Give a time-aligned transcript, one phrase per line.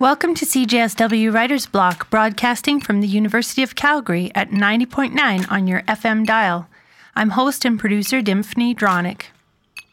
[0.00, 5.82] Welcome to CJSW Writer's Block, broadcasting from the University of Calgary at 90.9 on your
[5.82, 6.66] FM dial.
[7.14, 9.26] I'm host and producer Dymphny Dronyk.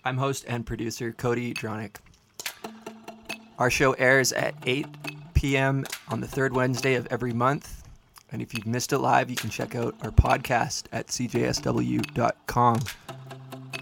[0.03, 1.97] I'm host and producer Cody Dronach.
[3.59, 4.87] Our show airs at 8
[5.35, 5.85] p.m.
[6.07, 7.83] on the third Wednesday of every month.
[8.31, 12.79] And if you've missed it live, you can check out our podcast at cjsw.com.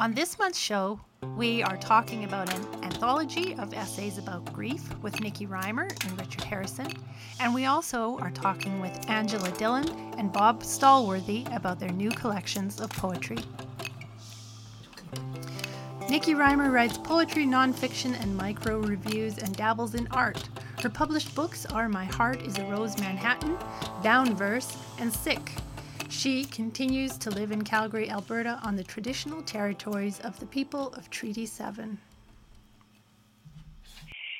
[0.02, 1.00] On this month's show,
[1.40, 6.44] we are talking about an anthology of essays about grief with Nikki Reimer and Richard
[6.44, 6.92] Harrison.
[7.40, 9.88] And we also are talking with Angela Dillon
[10.18, 13.38] and Bob Stallworthy about their new collections of poetry.
[16.10, 20.50] Nikki Reimer writes poetry, nonfiction, and micro reviews and dabbles in art.
[20.82, 23.58] Her published books are My Heart is a Rose Manhattan,
[24.02, 25.54] Downverse, and Sick.
[26.10, 31.12] She continues to live in Calgary, Alberta, on the traditional territories of the people of
[31.12, 32.00] Treaty 7.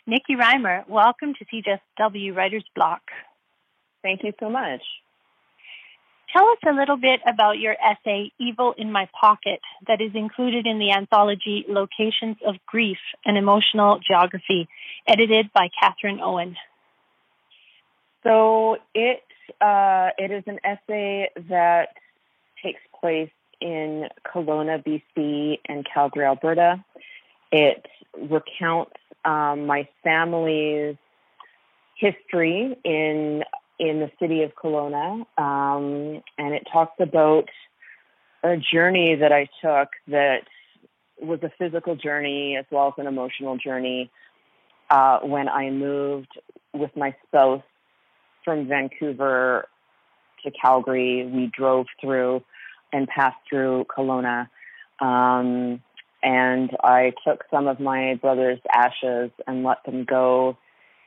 [0.08, 3.02] Nikki Reimer, welcome to CJSW Writer's Block.
[4.02, 4.82] Thank you so much.
[6.36, 10.66] Tell us a little bit about your essay, Evil in My Pocket, that is included
[10.66, 14.68] in the anthology Locations of Grief and Emotional Geography,
[15.08, 16.56] edited by Catherine Owen.
[18.24, 19.22] So it
[19.62, 21.90] uh, it is an essay that
[22.64, 26.84] takes place in Kelowna, BC, and Calgary, Alberta.
[27.52, 27.86] It
[28.18, 30.96] recounts um, my family's
[31.96, 33.44] history in
[33.78, 37.48] in the city of Kelowna, um, and it talks about
[38.44, 40.42] a journey that I took that
[41.22, 44.12] was a physical journey as well as an emotional journey
[44.90, 46.32] uh, when I moved
[46.74, 47.64] with my spouse
[48.50, 49.68] from Vancouver
[50.44, 51.24] to Calgary.
[51.32, 52.42] We drove through
[52.92, 54.50] and passed through Kelowna.
[55.00, 55.84] Um,
[56.24, 60.58] and I took some of my brother's ashes and let them go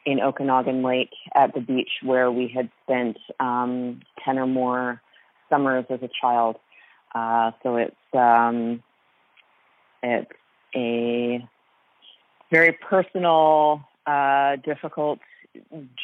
[0.07, 5.03] in Okanagan Lake at the beach where we had spent um, 10 or more
[5.51, 6.59] summers as a child.
[7.13, 8.85] Uh, so it's, um,
[10.01, 10.31] it's
[10.77, 11.45] a
[12.53, 15.19] very personal, uh, difficult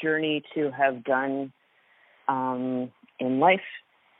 [0.03, 1.53] journey to have done
[2.28, 3.60] um, in life,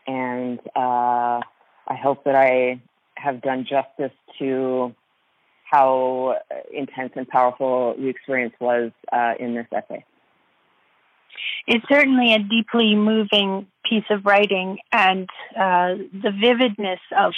[0.07, 2.81] and uh, I hope that I
[3.15, 4.95] have done justice to
[5.71, 6.37] how
[6.73, 10.05] intense and powerful the experience was uh, in this essay.
[11.67, 17.33] It's certainly a deeply moving piece of writing, and uh, the vividness of,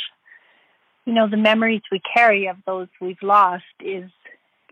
[1.05, 4.11] you know, the memories we carry of those we've lost is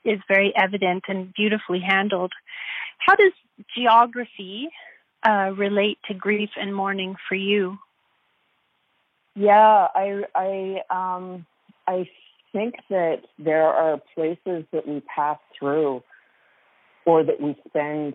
[0.04, 2.32] is very evident and beautifully handled.
[2.98, 3.32] How does
[3.76, 4.68] geography
[5.22, 7.78] uh, relate to grief and mourning for you?
[9.34, 11.46] Yeah, I I um,
[11.86, 12.08] I
[12.52, 16.02] think that there are places that we pass through
[17.04, 18.14] or that we spend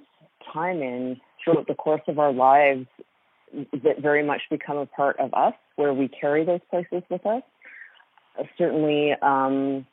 [0.53, 2.88] time in throughout the course of our lives
[3.83, 7.44] that very much become a part of us, where we carry those places with us.
[8.57, 9.85] Certainly, um,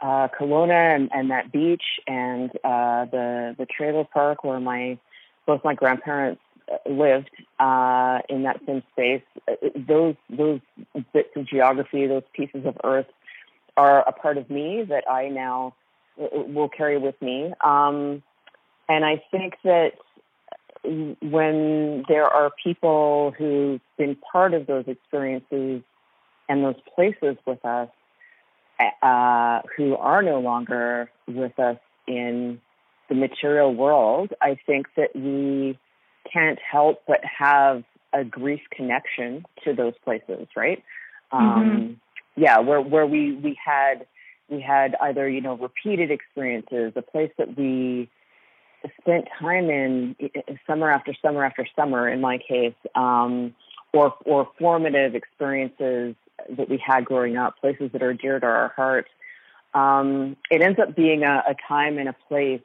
[0.00, 4.98] uh, Kelowna and, and that beach and uh, the the trailer park where my
[5.46, 6.40] both my grandparents
[6.70, 9.22] uh, lived uh, in that same space.
[9.48, 10.60] Uh, those those
[11.12, 13.06] bits of geography, those pieces of earth,
[13.76, 15.74] are a part of me that I now
[16.16, 17.52] will carry with me.
[17.62, 18.22] Um,
[18.88, 19.92] and I think that
[20.84, 25.82] when there are people who've been part of those experiences
[26.48, 27.88] and those places with us,
[28.80, 32.60] uh, who are no longer with us in
[33.08, 35.78] the material world, I think that we
[36.30, 40.82] can't help but have a grief connection to those places, right?
[41.32, 41.46] Mm-hmm.
[41.46, 42.00] Um,
[42.36, 44.06] yeah, where where we we had
[44.48, 48.08] we had either you know repeated experiences, a place that we
[49.00, 50.14] spent time in
[50.66, 53.54] summer after summer after summer, in my case, um,
[53.92, 56.14] or or formative experiences
[56.56, 59.08] that we had growing up, places that are dear to our hearts.
[59.74, 62.62] Um, it ends up being a, a, time and a place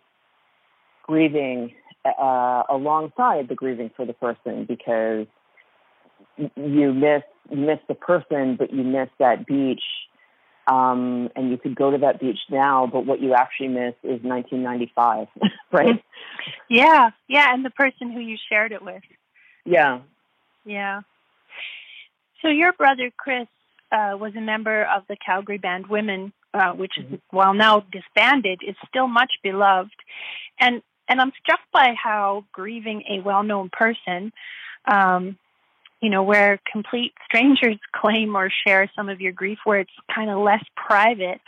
[1.04, 1.74] grieving
[2.06, 5.28] uh, alongside the grieving for the person because
[6.38, 9.84] you miss miss the person, but you miss that beach.
[10.68, 14.22] Um, and you could go to that beach now, but what you actually miss is
[14.22, 15.28] 1995,
[15.72, 16.02] right?
[16.70, 19.02] Yeah, yeah, and the person who you shared it with.
[19.66, 20.02] Yeah,
[20.64, 21.02] yeah.
[22.42, 23.48] So your brother Chris
[23.92, 27.16] uh, was a member of the Calgary band Women, uh, which mm-hmm.
[27.30, 29.92] while now disbanded, is still much beloved,
[30.60, 34.32] and and I'm struck by how grieving a well-known person,
[34.90, 35.38] um,
[36.02, 40.30] you know, where complete strangers claim or share some of your grief, where it's kind
[40.30, 41.42] of less private,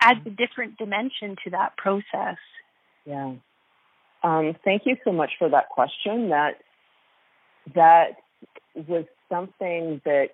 [0.00, 2.38] adds a different dimension to that process.
[3.06, 3.34] Yeah.
[4.24, 6.30] Um, thank you so much for that question.
[6.30, 6.54] That
[7.74, 8.16] that
[8.74, 10.30] was something that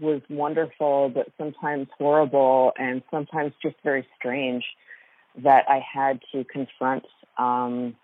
[0.00, 4.64] was wonderful, but sometimes horrible, and sometimes just very strange
[5.42, 7.04] that I had to confront
[7.36, 7.96] um,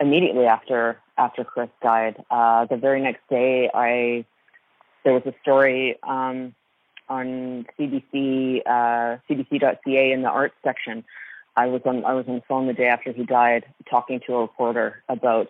[0.00, 2.22] immediately after after Chris died.
[2.30, 4.24] Uh, the very next day, I
[5.04, 6.54] there was a story um,
[7.08, 11.04] on CBC uh, CBC.ca in the arts section.
[11.56, 14.34] I was on I was on the phone the day after he died, talking to
[14.34, 15.48] a reporter about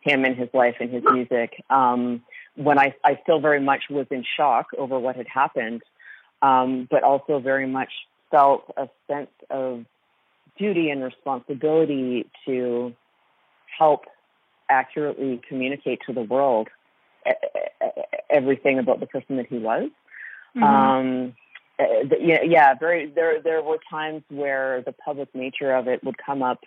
[0.00, 1.62] him and his life and his music.
[1.70, 2.22] Um,
[2.58, 5.82] when I, I still very much was in shock over what had happened,
[6.42, 7.90] um, but also very much
[8.30, 9.84] felt a sense of
[10.58, 12.94] duty and responsibility to
[13.78, 14.06] help
[14.68, 16.68] accurately communicate to the world
[18.28, 19.90] everything about the person that he was.
[20.56, 20.62] Mm-hmm.
[20.64, 21.34] Um,
[21.78, 23.06] yeah, yeah, very.
[23.08, 26.64] There, there were times where the public nature of it would come up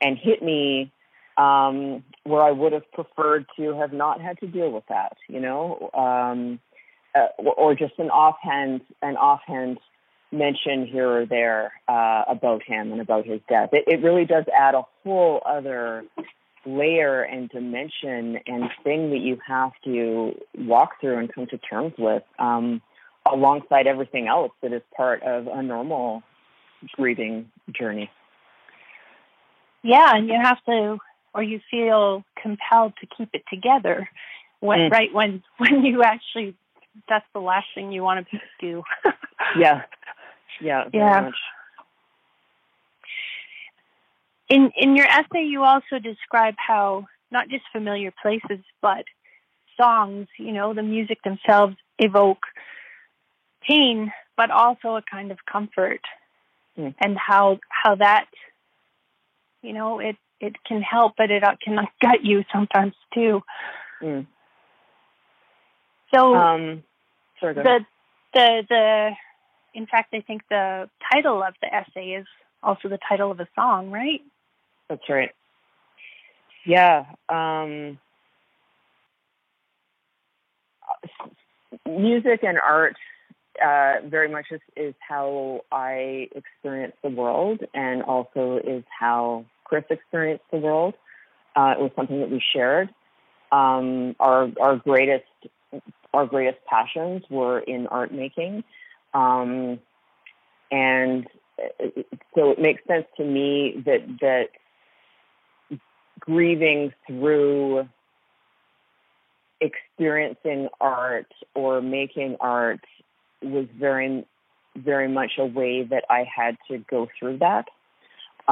[0.00, 0.90] and hit me,
[1.38, 5.16] um, where I would have preferred to have not had to deal with that.
[5.28, 6.60] You know, um,
[7.14, 9.78] uh, or just an offhand, an offhand
[10.30, 13.70] mention here or there uh, about him and about his death.
[13.72, 16.04] It, it really does add a whole other
[16.66, 21.94] layer and dimension and thing that you have to walk through and come to terms
[21.96, 22.82] with um,
[23.30, 26.22] alongside everything else that is part of a normal
[26.92, 28.10] grieving journey.
[29.82, 30.98] Yeah, and you have to,
[31.38, 34.08] or you feel compelled to keep it together,
[34.58, 34.90] when, mm.
[34.90, 36.56] right when when you actually
[37.08, 38.82] that's the last thing you want to do.
[39.56, 39.82] yeah,
[40.60, 41.20] yeah, yeah.
[41.20, 41.34] Much.
[44.48, 49.04] In in your essay, you also describe how not just familiar places, but
[49.80, 52.46] songs, you know, the music themselves evoke
[53.62, 56.00] pain, but also a kind of comfort,
[56.76, 56.92] mm.
[56.98, 58.26] and how how that,
[59.62, 63.42] you know, it it can help, but it can gut you sometimes too.
[64.02, 64.26] Mm.
[66.14, 66.82] So um,
[67.40, 67.80] sorry, the
[68.34, 69.10] the the
[69.74, 72.26] in fact, I think the title of the essay is
[72.62, 74.20] also the title of a song, right?
[74.88, 75.30] That's right.
[76.64, 77.04] Yeah.
[77.28, 77.98] Um,
[81.86, 82.96] music and art
[83.64, 89.84] uh, very much is, is how I experience the world and also is how Chris
[89.90, 90.94] experienced the world.
[91.54, 92.88] Uh, it was something that we shared.
[93.50, 95.24] Um, our our greatest
[96.12, 98.64] our greatest passions were in art making,
[99.14, 99.78] um,
[100.70, 101.26] and
[102.34, 104.48] so it makes sense to me that that
[106.20, 107.88] grieving through
[109.60, 112.80] experiencing art or making art
[113.42, 114.24] was very
[114.76, 117.66] very much a way that I had to go through that.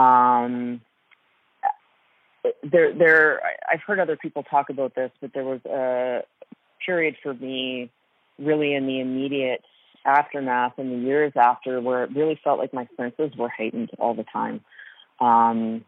[0.01, 0.81] Um,
[2.63, 3.41] there, there.
[3.71, 6.23] I've heard other people talk about this, but there was a
[6.85, 7.91] period for me,
[8.39, 9.63] really in the immediate
[10.05, 14.15] aftermath and the years after where it really felt like my senses were heightened all
[14.15, 14.61] the time.
[15.21, 15.85] Um,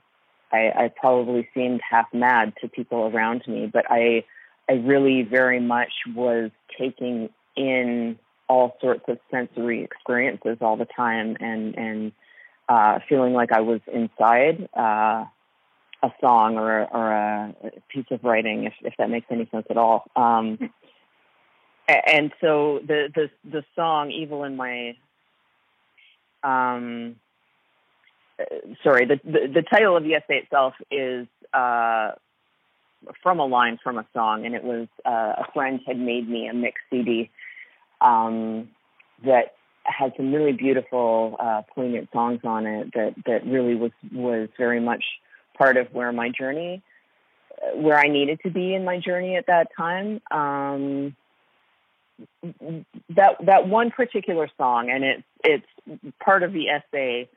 [0.50, 4.24] I, I probably seemed half mad to people around me, but I,
[4.68, 8.18] I really very much was taking in
[8.48, 12.12] all sorts of sensory experiences all the time and, and,
[12.68, 15.24] uh, feeling like I was inside, uh,
[16.02, 17.54] a song or, or a
[17.88, 20.04] piece of writing, if, if that makes any sense at all.
[20.14, 20.70] Um,
[21.88, 24.96] and so the the the song "Evil in My,"
[26.42, 27.16] um,
[28.82, 32.12] sorry, the, the, the title of the essay itself is uh,
[33.22, 36.46] from a line from a song, and it was uh, a friend had made me
[36.46, 37.30] a mix CD
[38.00, 38.68] um,
[39.24, 44.48] that had some really beautiful, uh, poignant songs on it that that really was was
[44.58, 45.04] very much
[45.58, 46.82] part of where my journey,
[47.74, 50.20] where I needed to be in my journey at that time.
[50.30, 51.16] Um,
[53.10, 57.28] that that one particular song, and it's it's part of the essay,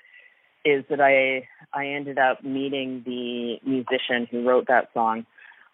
[0.63, 5.25] is that I I ended up meeting the musician who wrote that song,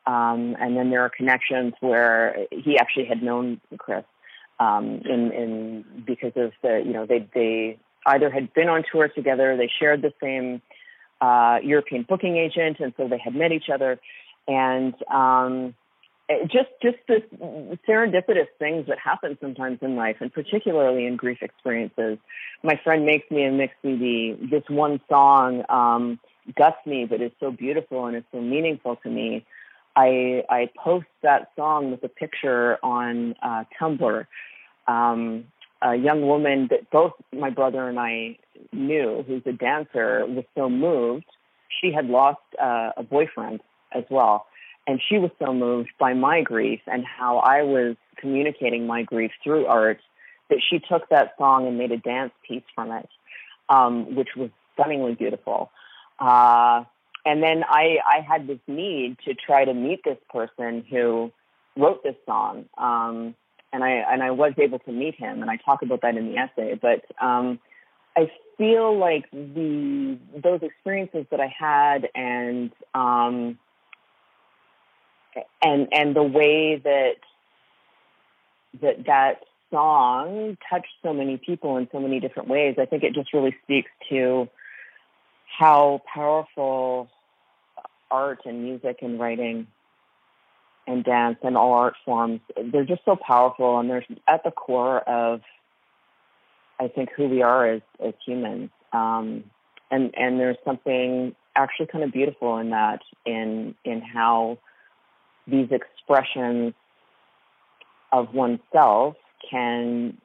[0.05, 4.03] um, and then there are connections where he actually had known Chris,
[4.59, 9.07] um, in in because of the you know they they either had been on tour
[9.07, 10.61] together, they shared the same
[11.21, 13.99] uh, European booking agent, and so they had met each other,
[14.47, 15.73] and um,
[16.47, 17.23] just just the
[17.87, 22.17] serendipitous things that happen sometimes in life, and particularly in grief experiences.
[22.63, 24.33] My friend makes me a mix CD.
[24.33, 26.19] This one song um,
[26.55, 29.45] guts me, but is so beautiful and is so meaningful to me.
[29.95, 34.27] I I post that song with a picture on uh, Tumblr.
[34.87, 35.45] Um,
[35.81, 38.37] a young woman that both my brother and I
[38.71, 41.25] knew, who's a dancer, was so moved.
[41.81, 43.61] She had lost uh, a boyfriend
[43.93, 44.45] as well.
[44.87, 49.31] And she was so moved by my grief and how I was communicating my grief
[49.43, 49.99] through art
[50.49, 53.09] that she took that song and made a dance piece from it,
[53.69, 55.71] um, which was stunningly beautiful.
[56.19, 56.85] Uh,
[57.25, 61.31] and then I, I had this need to try to meet this person who
[61.75, 62.65] wrote this song.
[62.77, 63.35] Um,
[63.73, 66.31] and I and I was able to meet him, and I talk about that in
[66.31, 66.79] the essay.
[66.81, 67.59] But um,
[68.15, 73.59] I feel like the those experiences that I had, and um,
[75.61, 77.15] and and the way that
[78.81, 82.75] that that song touched so many people in so many different ways.
[82.79, 84.47] I think it just really speaks to
[85.59, 87.09] how powerful
[88.09, 89.67] art and music and writing
[90.87, 92.39] and dance and all art forms
[92.71, 95.41] they're just so powerful and they're at the core of
[96.79, 98.69] I think who we are as as humans.
[98.93, 99.43] Um,
[99.89, 104.59] and and there's something actually kind of beautiful in that in in how
[105.47, 106.73] these expressions
[108.11, 109.15] of oneself
[109.49, 110.17] can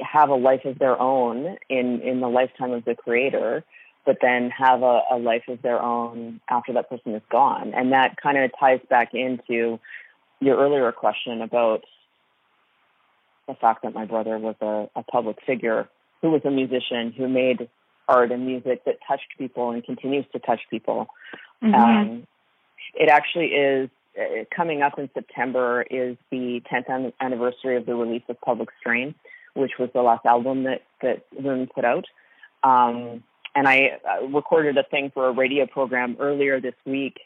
[0.00, 3.64] have a life of their own in in the lifetime of the creator
[4.06, 7.92] but then have a, a life of their own after that person is gone and
[7.92, 9.78] that kind of ties back into
[10.40, 11.82] your earlier question about
[13.48, 15.88] the fact that my brother was a, a public figure
[16.22, 17.68] who was a musician who made
[18.08, 21.08] art and music that touched people and continues to touch people.
[21.62, 21.74] Mm-hmm.
[21.74, 22.26] Um,
[22.94, 28.22] it actually is uh, coming up in September is the 10th anniversary of the release
[28.28, 29.14] of Public Strain,
[29.54, 32.06] which was the last album that that Rune put out.
[32.62, 33.22] Um,
[33.56, 37.18] and I uh, recorded a thing for a radio program earlier this week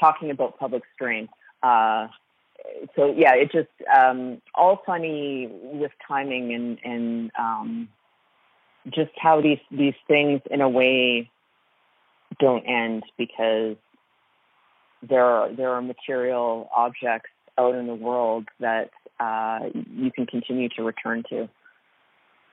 [0.00, 1.28] talking about Public Strain.
[1.62, 2.08] Uh,
[2.96, 7.88] so yeah, it just um, all funny with timing and and um,
[8.86, 11.30] just how these these things in a way
[12.40, 13.76] don't end because
[15.06, 20.70] there are there are material objects out in the world that uh, you can continue
[20.70, 21.48] to return to.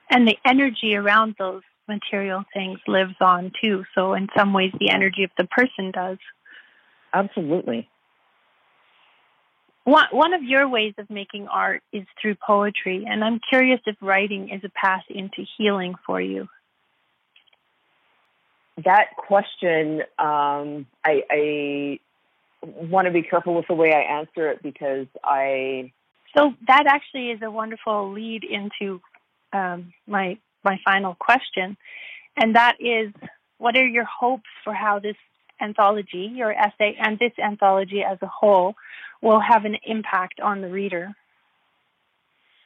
[0.10, 3.84] And the energy around those material things lives on too.
[3.96, 6.18] So in some ways, the energy of the person does.
[7.14, 7.90] Absolutely.
[9.84, 13.96] One, one of your ways of making art is through poetry, and I'm curious if
[14.00, 16.48] writing is a path into healing for you.
[18.86, 22.00] That question, um, I, I
[22.64, 25.92] want to be careful with the way I answer it because I.
[26.38, 29.02] So that actually is a wonderful lead into
[29.52, 31.78] um, my my final question,
[32.38, 33.12] and that is,
[33.58, 35.16] what are your hopes for how this
[35.62, 38.76] anthology, your essay, and this anthology as a whole
[39.22, 41.14] will have an impact on the reader?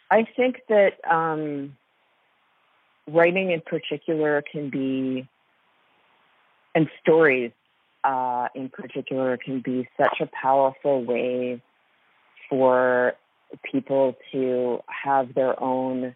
[0.09, 1.75] I think that um,
[3.07, 5.27] writing in particular can be,
[6.73, 7.51] and stories
[8.05, 11.61] uh, in particular, can be such a powerful way
[12.49, 13.13] for
[13.63, 16.15] people to have their own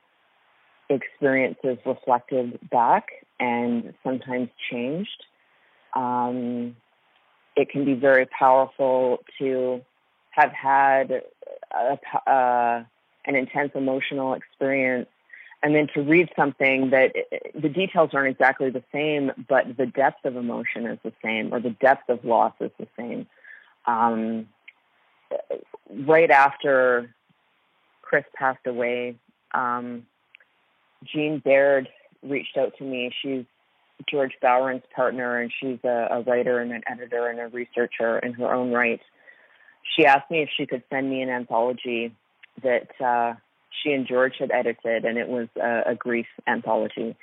[0.89, 3.07] experiences reflected back
[3.39, 5.23] and sometimes changed.
[5.93, 6.75] Um,
[7.55, 9.81] it can be very powerful to
[10.31, 11.23] have had
[11.71, 12.83] a, uh,
[13.25, 15.07] an intense emotional experience
[15.61, 17.13] and then to read something that
[17.53, 21.59] the details aren't exactly the same, but the depth of emotion is the same, or
[21.59, 23.27] the depth of loss is the same.
[23.85, 24.47] Um,
[25.91, 27.13] right after
[28.01, 29.17] Chris passed away,
[29.53, 30.05] um,
[31.03, 31.87] Jean Baird
[32.23, 33.11] reached out to me.
[33.21, 33.45] She's
[34.09, 38.33] George Bowering's partner, and she's a, a writer and an editor and a researcher in
[38.33, 39.01] her own right.
[39.95, 42.15] She asked me if she could send me an anthology
[42.63, 43.33] that uh,
[43.81, 47.15] she and George had edited, and it was a, a grief anthology.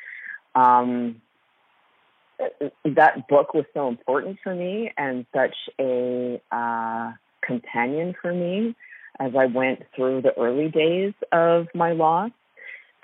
[0.55, 1.21] Um,
[2.85, 8.75] that book was so important for me and such a uh, companion for me
[9.19, 12.31] as I went through the early days of my loss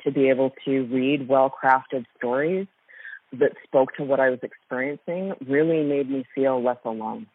[0.05, 2.67] to be able to read well crafted stories
[3.33, 7.27] that spoke to what I was experiencing really made me feel less alone.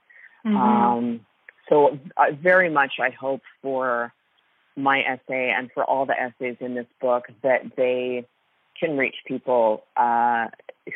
[0.46, 0.58] Mm-hmm.
[0.58, 1.26] Um,
[1.70, 4.14] so, uh, very much I hope for
[4.76, 8.26] my essay and for all the essays in this book that they
[8.80, 10.48] can reach people uh,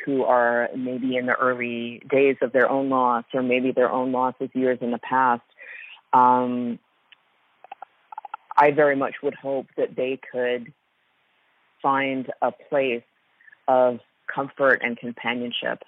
[0.06, 4.12] who are maybe in the early days of their own loss or maybe their own
[4.12, 5.42] losses years in the past.
[6.14, 6.80] Um,
[8.56, 10.72] I very much would hope that they could
[11.82, 13.04] find a place
[13.68, 14.00] of
[14.34, 15.84] comfort and companionship.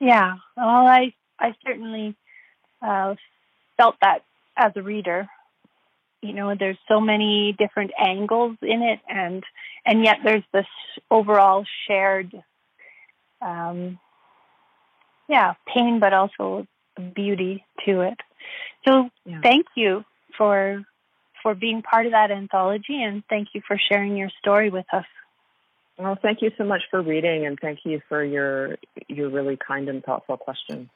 [0.00, 2.14] Yeah, well, I I certainly
[2.82, 3.14] uh,
[3.76, 4.20] felt that
[4.56, 5.28] as a reader.
[6.22, 9.44] You know, there's so many different angles in it, and
[9.84, 10.66] and yet there's this
[11.10, 12.32] overall shared
[13.40, 13.98] um,
[15.28, 16.66] yeah, pain, but also
[17.14, 18.18] beauty to it.
[18.86, 19.40] So Yeah.
[19.42, 20.04] thank you
[20.36, 20.84] for
[21.46, 25.04] for being part of that anthology, and thank you for sharing your story with us.
[25.96, 29.88] Well, thank you so much for reading, and thank you for your your really kind
[29.88, 30.90] and thoughtful question.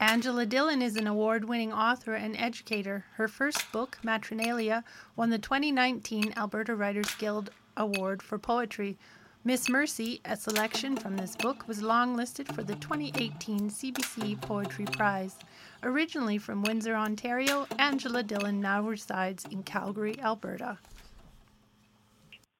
[0.00, 3.04] Angela Dillon is an award winning author and educator.
[3.14, 4.82] Her first book, Matronalia,
[5.14, 8.98] won the 2019 Alberta Writers Guild Award for Poetry.
[9.46, 15.36] Miss Mercy, a selection from this book, was longlisted for the 2018 CBC Poetry Prize.
[15.84, 20.78] Originally from Windsor, Ontario, Angela Dillon now resides in Calgary, Alberta.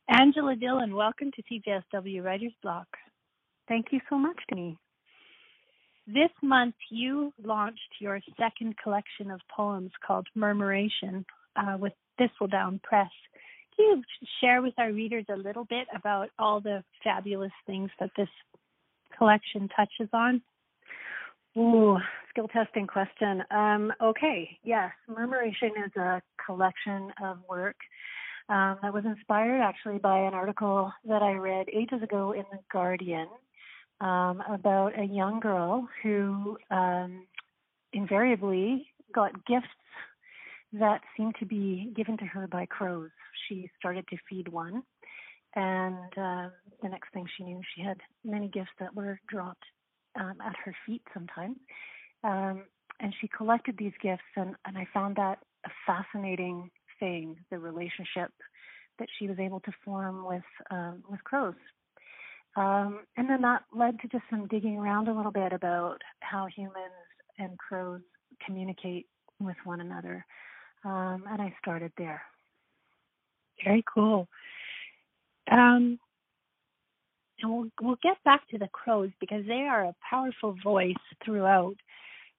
[0.09, 2.87] Angela Dillon, welcome to CJSW Writers Block.
[3.66, 4.76] Thank you so much, Denise.
[6.07, 11.26] This month, you launched your second collection of poems called Murmuration
[11.57, 13.11] uh, with Thistledown Press.
[13.78, 14.02] You
[14.40, 18.28] share with our readers a little bit about all the fabulous things that this
[19.16, 20.42] collection touches on?
[21.56, 21.99] Ooh,
[22.30, 23.42] skill testing question.
[23.50, 27.76] Um, okay, yes, Murmuration is a collection of work
[28.49, 32.59] um, that was inspired actually by an article that I read ages ago in The
[32.71, 33.28] Guardian
[34.00, 37.26] um, about a young girl who um,
[37.92, 39.66] invariably got gifts
[40.78, 43.11] that seemed to be given to her by crows.
[43.49, 44.83] She started to feed one,
[45.54, 46.49] and uh,
[46.83, 49.64] the next thing she knew, she had many gifts that were dropped
[50.18, 51.56] um, at her feet sometimes.
[52.25, 52.64] Um,
[53.00, 58.30] and she collected these gifts, and, and I found that a fascinating thing the relationship
[58.99, 61.54] that she was able to form with um, with crows.
[62.56, 66.47] Um, and then that led to just some digging around a little bit about how
[66.47, 66.76] humans
[67.38, 68.00] and crows
[68.45, 69.06] communicate
[69.38, 70.25] with one another.
[70.87, 72.23] Um, and I started there.
[73.64, 74.28] Very cool.
[75.50, 75.99] Um,
[77.43, 81.75] and we'll we'll get back to the crows because they are a powerful voice throughout.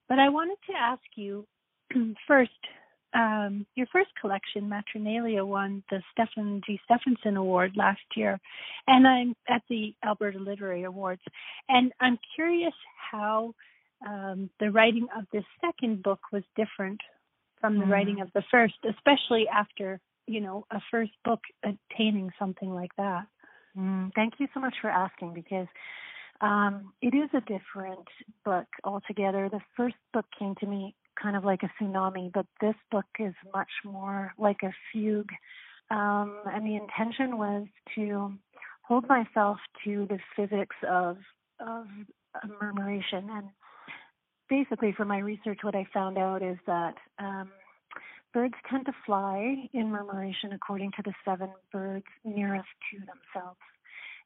[0.08, 1.46] But I wanted to ask you
[2.28, 2.52] first.
[3.14, 6.80] Um, your first collection, Matronalia, won the Stephan G.
[6.84, 8.38] Stephansson Award last year,
[8.86, 11.22] and I'm at the Alberta Literary Awards.
[11.70, 12.74] And I'm curious
[13.12, 13.54] how
[14.06, 17.00] um, the writing of this second book was different
[17.60, 17.92] from the Mm.
[17.92, 23.26] writing of the first, especially after you know a first book attaining something like that.
[23.78, 25.68] Mm, thank you so much for asking because
[26.42, 28.08] um, it is a different
[28.44, 29.50] book altogether.
[29.50, 33.34] The first book came to me kind of like a tsunami, but this book is
[33.54, 35.32] much more like a fugue.
[35.90, 38.34] Um, and the intention was to
[38.84, 41.18] hold myself to the physics of
[41.60, 41.88] of
[42.62, 43.30] murmuration.
[43.32, 43.50] And
[44.50, 47.50] basically, from my research, what I found out is that um,
[48.34, 53.60] birds tend to fly in murmuration according to the seven birds nearest to themselves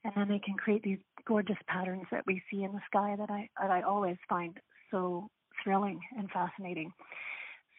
[0.03, 3.29] and then they can create these gorgeous patterns that we see in the sky that
[3.29, 4.57] I that I always find
[4.89, 5.29] so
[5.63, 6.91] thrilling and fascinating.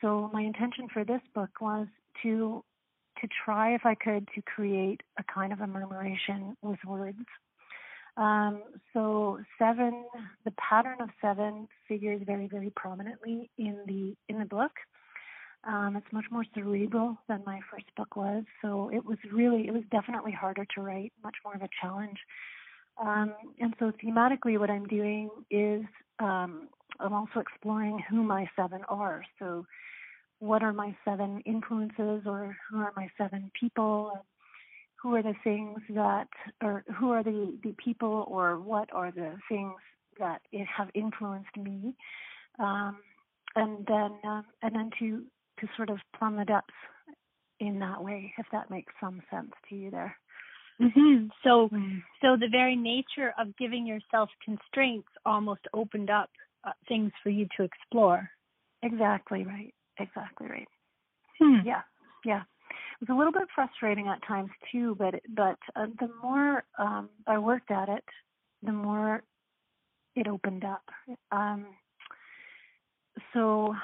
[0.00, 1.86] So my intention for this book was
[2.22, 2.64] to
[3.20, 7.18] to try if I could to create a kind of a murmuration with words.
[8.16, 10.04] Um, so seven,
[10.44, 14.72] the pattern of seven figures very very prominently in the in the book.
[15.64, 19.72] Um, it's much more cerebral than my first book was, so it was really, it
[19.72, 22.18] was definitely harder to write, much more of a challenge.
[23.00, 25.82] Um, and so thematically, what I'm doing is
[26.18, 29.24] um, I'm also exploring who my seven are.
[29.38, 29.64] So,
[30.40, 34.12] what are my seven influences, or who are my seven people?
[35.02, 36.28] Who are the things that,
[36.62, 39.74] or who are the the people, or what are the things
[40.18, 41.96] that it have influenced me?
[42.58, 42.98] Um,
[43.56, 45.24] and then, um, and then to
[45.60, 46.72] to sort of plumb the depths
[47.60, 50.16] in that way, if that makes some sense to you there.
[50.80, 51.26] Mm-hmm.
[51.44, 51.68] So,
[52.20, 56.30] so the very nature of giving yourself constraints almost opened up
[56.64, 58.28] uh, things for you to explore.
[58.82, 59.72] Exactly right.
[60.00, 60.68] Exactly right.
[61.38, 61.64] Hmm.
[61.64, 61.82] Yeah,
[62.24, 62.42] yeah.
[63.02, 67.36] Was a little bit frustrating at times too, but but uh, the more um, I
[67.36, 68.04] worked at it,
[68.62, 69.24] the more
[70.14, 70.84] it opened up.
[71.32, 71.66] Um,
[73.32, 73.74] so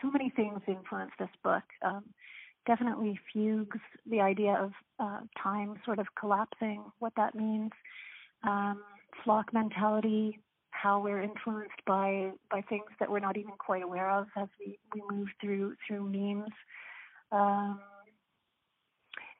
[0.00, 1.64] so many things influenced this book.
[1.82, 2.04] Um,
[2.66, 7.72] definitely fugues, the idea of uh, time sort of collapsing, what that means,
[8.42, 8.82] um,
[9.22, 10.38] flock mentality,
[10.70, 14.78] how we're influenced by by things that we're not even quite aware of as we,
[14.94, 16.54] we move through through memes.
[17.30, 17.80] Um,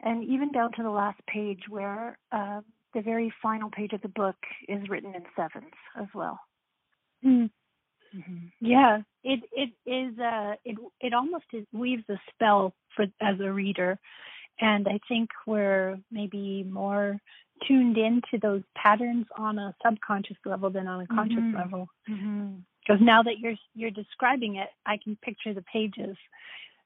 [0.01, 2.61] and even down to the last page where uh,
[2.95, 4.37] the very final page of the book
[4.69, 6.39] is written in sevens as well.
[7.23, 7.47] Hmm.
[8.15, 8.47] Mm-hmm.
[8.61, 13.53] Yeah, it it is uh it it almost is, weaves a spell for as a
[13.53, 13.99] reader,
[14.61, 17.19] and I think we're maybe more
[17.67, 21.55] tuned into those patterns on a subconscious level than on a conscious Mhm.
[21.55, 21.89] level.
[22.09, 22.57] Mm-hmm.
[22.87, 26.17] Because now that you're you're describing it, I can picture the pages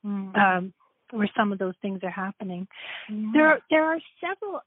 [0.07, 0.37] Mm.
[0.39, 0.73] um,
[1.11, 2.67] where some of those things are happening.
[3.09, 3.31] Yeah.
[3.35, 4.61] There are, there are several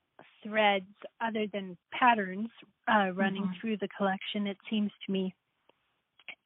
[0.43, 0.85] threads
[1.19, 2.49] other than patterns
[2.87, 3.59] uh, running Mhm.
[3.59, 4.47] through the collection.
[4.47, 5.33] It seems to me,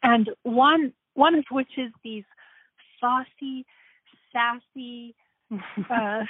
[0.04, 2.26] and one one of which is these
[3.00, 3.66] saucy,
[4.32, 5.16] sassy
[5.90, 6.24] uh,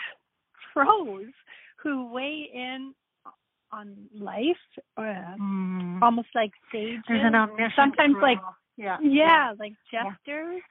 [0.73, 1.33] crows
[1.77, 2.93] who weigh in
[3.71, 4.57] on life,
[4.97, 6.01] uh, Mm.
[6.01, 7.03] almost like sages.
[7.09, 7.33] An
[7.75, 8.21] Sometimes crow.
[8.21, 8.39] like
[8.77, 10.03] yeah, yeah, like Yeah.
[10.03, 10.61] jesters.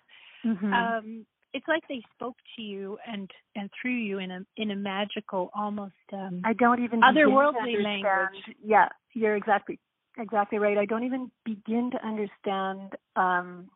[0.45, 0.73] Mhm.
[0.73, 4.77] Um, it's like they spoke to you and and through you in a in a
[4.77, 8.57] magical, almost um, I don't even otherworldly language.
[8.63, 9.79] Yeah, you're exactly
[10.19, 10.77] exactly right.
[10.77, 13.71] I don't even begin to understand um,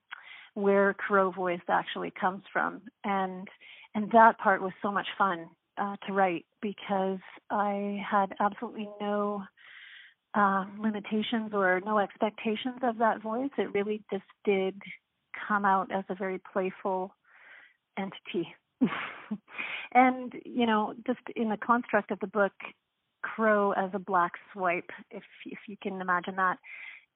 [0.55, 3.47] where crow voice actually comes from, and
[3.95, 5.47] and that part was so much fun
[5.81, 9.45] uh, to write because I had absolutely no
[10.35, 13.51] um, limitations or no expectations of that voice.
[13.57, 14.75] It really just did
[15.47, 17.15] come out as a very playful
[17.99, 18.55] entity.
[19.93, 22.53] and, you know, just in the construct of the book,
[23.23, 26.59] Crow as a black swipe, if if you can imagine that,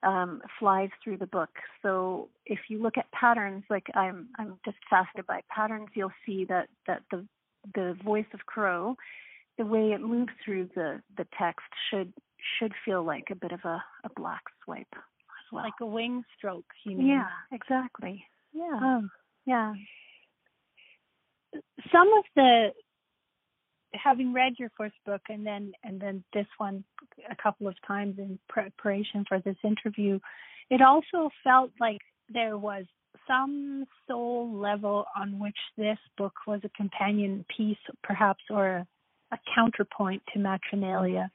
[0.03, 1.51] um, flies through the book.
[1.81, 6.45] So if you look at patterns, like I'm I'm just fascinated by patterns, you'll see
[6.47, 7.25] that that the
[7.75, 8.97] the voice of Crow,
[9.59, 12.13] the way it moves through the the text should
[12.59, 15.63] should feel like a bit of a, a black swipe as well.
[15.63, 16.67] like a wing stroke.
[16.85, 17.07] You mean?
[17.07, 18.25] yeah, exactly.
[18.53, 18.81] Yeah.
[18.83, 19.09] Oh.
[19.47, 19.75] Yeah.
[21.93, 22.73] Some of the
[23.95, 26.83] having read your first book and then and then this one
[27.31, 30.19] a couple of times in preparation for this interview,
[30.71, 32.01] it also felt like
[32.33, 32.87] there was
[33.27, 38.87] some soul level on which this book was a companion piece, perhaps, or a,
[39.33, 41.31] a counterpoint to Matronalia.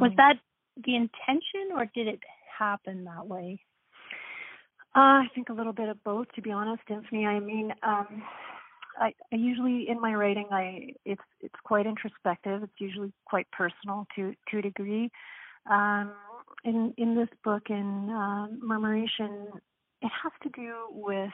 [0.00, 0.16] Was Mhm.
[0.16, 0.38] that
[0.76, 2.22] the intention, or did it
[2.58, 3.58] happen that way?
[4.94, 7.26] Uh, I think a little bit of both, to be honest, Anthony.
[7.26, 8.22] I mean, um,
[8.98, 12.62] I, I usually in my writing, I it's it's quite introspective.
[12.62, 15.10] It's usually quite personal to to a degree.
[15.70, 16.12] Um,
[16.64, 19.48] in in this book, in um, Murmuration,
[20.02, 21.32] it has to do with,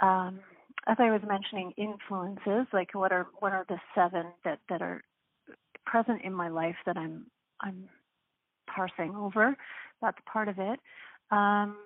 [0.00, 0.40] um,
[0.86, 2.66] as I was mentioning, influences.
[2.72, 5.02] Like what are what are the seven that that are
[5.86, 7.26] present in my life that I'm
[7.60, 7.88] I'm
[8.74, 9.56] parsing over.
[10.00, 10.80] That's part of it.
[11.30, 11.76] Um,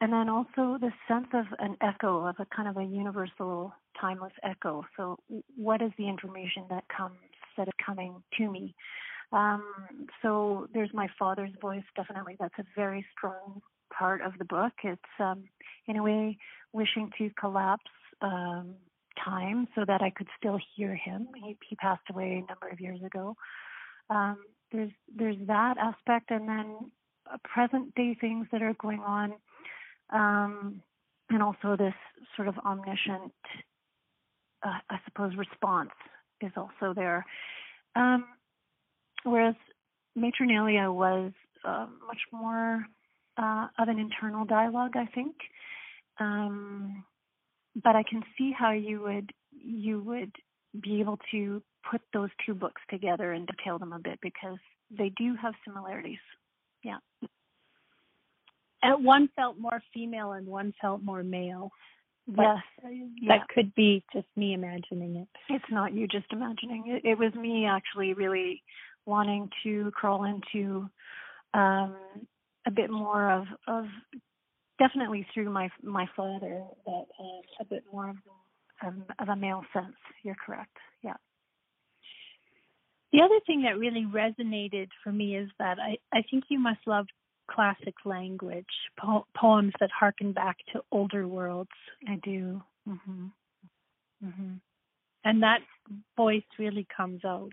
[0.00, 4.32] and then also the sense of an echo of a kind of a universal timeless
[4.42, 4.84] echo.
[4.96, 5.18] So
[5.56, 7.16] what is the information that comes
[7.56, 8.74] that is coming to me?
[9.32, 9.64] Um,
[10.22, 11.82] so there's my father's voice.
[11.96, 13.60] Definitely that's a very strong
[13.96, 14.72] part of the book.
[14.84, 15.44] It's um,
[15.86, 16.38] in a way
[16.72, 18.74] wishing to collapse um,
[19.24, 21.28] time so that i could still hear him.
[21.42, 23.34] He, he passed away a number of years ago.
[24.10, 24.36] Um,
[24.72, 26.30] there's there's that aspect.
[26.30, 26.76] And then
[27.32, 29.34] uh, present day things that are going on
[30.10, 30.82] um,
[31.30, 31.94] and also this
[32.36, 33.32] sort of omniscient,
[34.62, 35.90] uh, I suppose, response
[36.40, 37.24] is also there.
[37.94, 38.26] Um,
[39.24, 39.54] whereas
[40.16, 41.32] Matronalia was
[41.64, 42.86] uh, much more
[43.36, 45.34] uh, of an internal dialogue, I think.
[46.18, 47.04] Um,
[47.82, 50.32] but I can see how you would you would
[50.82, 54.58] be able to put those two books together and detail them a bit because
[54.90, 56.18] they do have similarities.
[56.82, 56.98] Yeah.
[58.82, 61.70] And one felt more female and one felt more male.
[62.26, 62.58] Yes.
[62.82, 63.38] Yeah.
[63.38, 65.28] That could be just me imagining it.
[65.48, 67.08] It's not you just imagining it.
[67.08, 68.62] It was me actually really
[69.04, 70.90] wanting to crawl into
[71.54, 71.96] um,
[72.66, 73.84] a bit more of of
[74.78, 78.16] definitely through my my father, but uh, a bit more of
[78.84, 79.96] um, of a male sense.
[80.22, 80.76] You're correct.
[81.02, 81.14] Yeah.
[83.12, 86.80] The other thing that really resonated for me is that I, I think you must
[86.86, 87.06] love
[87.50, 88.66] classic language,
[88.98, 91.70] po- poems that harken back to older worlds.
[92.08, 92.62] I do.
[92.88, 93.32] Mhm.
[94.24, 94.60] Mhm.
[95.24, 95.62] And that
[96.16, 97.52] voice really comes out.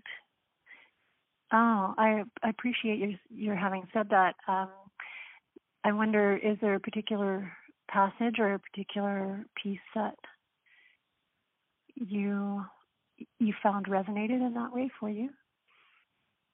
[1.52, 4.34] Oh, I I appreciate your your having said that.
[4.48, 4.70] Um,
[5.84, 7.52] I wonder, is there a particular
[7.88, 10.16] passage or a particular piece that
[11.94, 12.64] you
[13.38, 15.30] you found resonated in that way for you?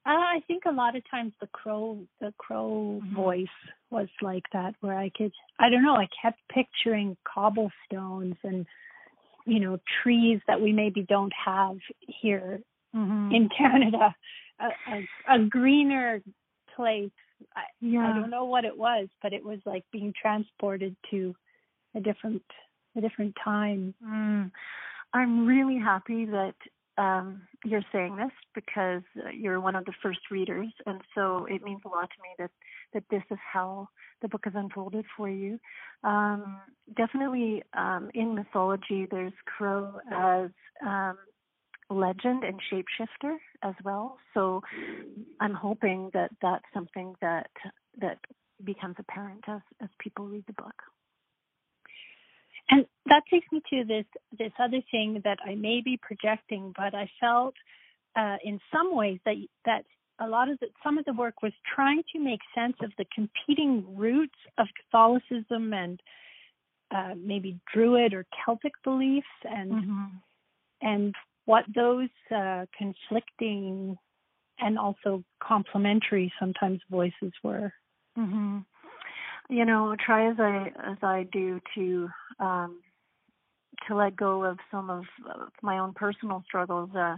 [0.06, 3.12] Uh, I think a lot of times the crow the crow Mhm.
[3.12, 3.56] voice
[3.90, 8.66] was like that where I could I don't know, I kept picturing cobblestones and
[9.46, 12.60] you know, trees that we maybe don't have here
[12.94, 13.32] Mm-hmm.
[13.34, 14.14] in Canada.
[14.58, 16.20] A, a, a greener
[16.74, 17.10] place.
[17.56, 18.08] I, yeah.
[18.10, 21.34] I don't know what it was, but it was like being transported to
[21.94, 22.42] a different
[22.96, 23.94] a different time.
[24.04, 24.50] Mm.
[25.14, 26.54] I'm really happy that
[26.98, 31.80] um, you're saying this because you're one of the first readers, and so it means
[31.84, 32.50] a lot to me that
[32.92, 33.88] that this is how
[34.22, 35.58] the book has unfolded for you.
[36.02, 36.60] Um,
[36.96, 40.50] definitely, um, in mythology, there's Crow as
[40.84, 41.16] um,
[41.88, 44.18] legend and shapeshifter as well.
[44.34, 44.62] So
[45.40, 47.50] I'm hoping that that's something that
[48.00, 48.18] that
[48.64, 50.74] becomes apparent as as people read the book.
[52.70, 54.04] And that takes me to this
[54.38, 57.54] this other thing that I may be projecting, but I felt
[58.16, 59.84] uh, in some ways that that
[60.20, 63.06] a lot of the, some of the work was trying to make sense of the
[63.14, 66.00] competing roots of Catholicism and
[66.94, 70.04] uh, maybe Druid or Celtic beliefs, and mm-hmm.
[70.82, 71.14] and
[71.46, 73.96] what those uh, conflicting
[74.60, 77.72] and also complementary sometimes voices were.
[78.16, 78.58] Mm-hmm
[79.50, 82.08] you know, try as I as I do to
[82.38, 82.80] um,
[83.88, 85.04] to let go of some of,
[85.62, 87.16] my own personal struggles, uh,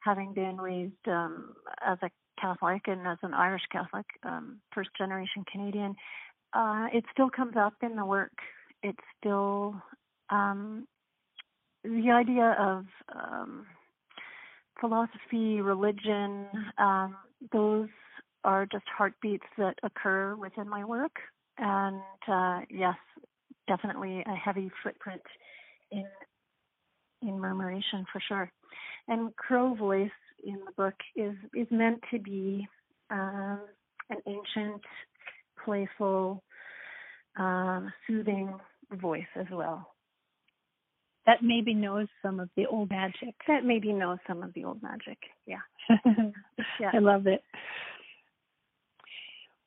[0.00, 1.54] having been raised um,
[1.86, 2.10] as a
[2.40, 5.94] Catholic and as an Irish Catholic, um, first generation Canadian,
[6.54, 8.32] uh, it still comes up in the work.
[8.82, 9.74] It's still
[10.30, 10.86] um,
[11.84, 13.66] the idea of um,
[14.80, 16.46] philosophy, religion.
[16.78, 17.16] Um,
[17.52, 17.88] those
[18.44, 21.16] are just heartbeats that occur within my work
[21.58, 22.96] and uh, yes,
[23.66, 25.22] definitely a heavy footprint
[25.90, 26.06] in
[27.22, 28.50] in murmuration for sure.
[29.08, 30.10] And crow voice
[30.44, 32.66] in the book is is meant to be
[33.10, 33.60] um,
[34.10, 34.82] an ancient,
[35.64, 36.42] playful,
[37.38, 38.54] um, soothing
[38.92, 39.88] voice as well.
[41.26, 43.34] That maybe knows some of the old magic.
[43.46, 45.18] That maybe knows some of the old magic.
[45.46, 45.58] Yeah.
[46.80, 46.90] yeah.
[46.94, 47.42] I love it.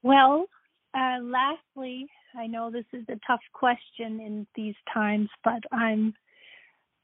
[0.01, 0.45] Well,
[0.93, 6.13] uh, lastly, I know this is a tough question in these times, but I'm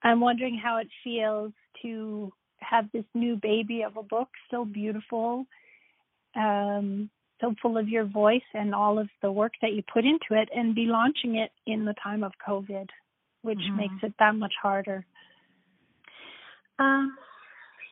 [0.03, 5.45] I'm wondering how it feels to have this new baby of a book, so beautiful,
[6.35, 7.09] um,
[7.41, 10.49] so full of your voice and all of the work that you put into it,
[10.55, 12.87] and be launching it in the time of COVID,
[13.41, 13.77] which mm-hmm.
[13.77, 15.05] makes it that much harder.
[16.79, 17.17] Um,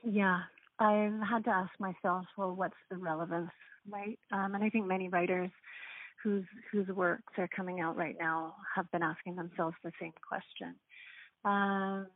[0.03, 0.41] yeah,
[0.79, 3.51] I've had to ask myself, well, what's the relevance,
[3.89, 4.19] right?
[4.31, 5.49] Um, and I think many writers
[6.25, 10.75] whose whose works are coming out right now have been asking themselves the same question.
[11.45, 12.07] Um,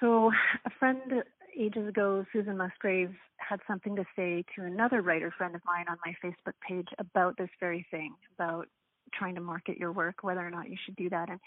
[0.00, 0.30] so
[0.64, 1.24] a friend
[1.58, 5.96] ages ago, Susan Musgrave, had something to say to another writer friend of mine on
[6.06, 8.68] my Facebook page about this very thing, about
[9.12, 11.28] trying to market your work, whether or not you should do that.
[11.28, 11.40] And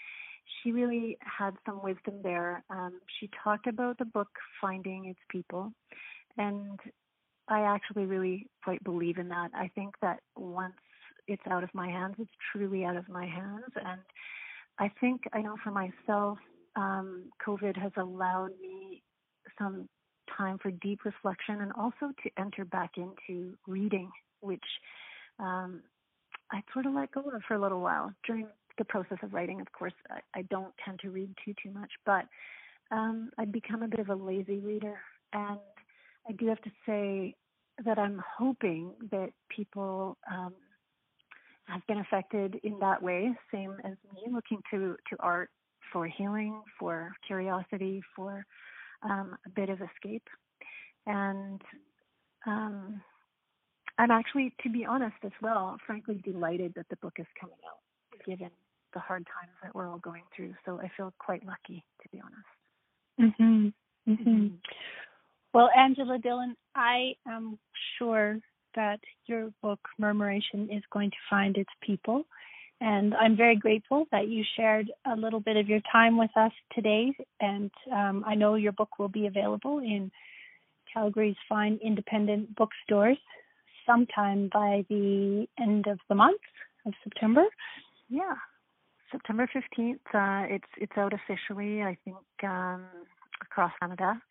[0.62, 2.63] she really had some wisdom there.
[2.69, 5.72] Um, she talked about the book finding its people,
[6.38, 6.80] and
[7.49, 9.51] I actually really quite believe in that.
[9.53, 10.73] I think that once
[11.27, 13.71] it's out of my hands, it's truly out of my hands.
[13.75, 14.01] And
[14.77, 16.38] I think I know for myself,
[16.75, 19.01] um, COVID has allowed me
[19.57, 19.89] some
[20.38, 24.09] time for deep reflection and also to enter back into reading,
[24.41, 24.63] which
[25.39, 25.81] um,
[26.51, 29.59] I sort of let go of for a little while during the process of writing.
[29.59, 32.25] Of course, I, I don't tend to read too too much, but
[32.91, 34.99] um, I'd become a bit of a lazy reader,
[35.33, 35.59] and
[36.30, 37.34] I do have to say
[37.84, 40.54] that I'm hoping that people um,
[41.65, 45.50] have been affected in that way, same as me, looking to, to art
[45.92, 48.46] for healing, for curiosity, for
[49.02, 50.28] um, a bit of escape.
[51.08, 51.62] And
[52.46, 53.02] um,
[53.98, 57.80] I'm actually, to be honest as well, frankly delighted that the book is coming out,
[58.26, 58.52] given
[58.94, 60.54] the hard times that we're all going through.
[60.65, 63.39] So I feel quite lucky, to be honest.
[63.39, 63.74] Mhm.
[64.08, 64.60] Mhm.
[65.53, 67.57] Well, Angela Dillon, I am
[67.97, 68.39] sure
[68.75, 72.23] that your book, Murmuration, is going to find its people.
[72.81, 76.51] And I'm very grateful that you shared a little bit of your time with us
[76.73, 77.12] today.
[77.41, 80.12] And um, I know your book will be available in
[80.93, 83.17] Calgary's fine independent bookstores
[83.85, 86.41] sometime by the end of the month
[86.85, 87.43] of September.
[88.07, 88.35] Yeah,
[89.12, 89.95] September 15th.
[90.13, 92.85] Uh, it's it's out officially, I think, um,
[93.41, 94.21] across Canada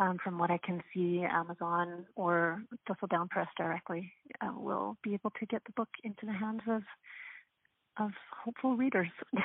[0.00, 5.30] um, from what I can see, Amazon or Thistledown Press directly uh, will be able
[5.38, 6.82] to get the book into the hands of
[7.98, 8.12] of
[8.44, 9.08] hopeful readers.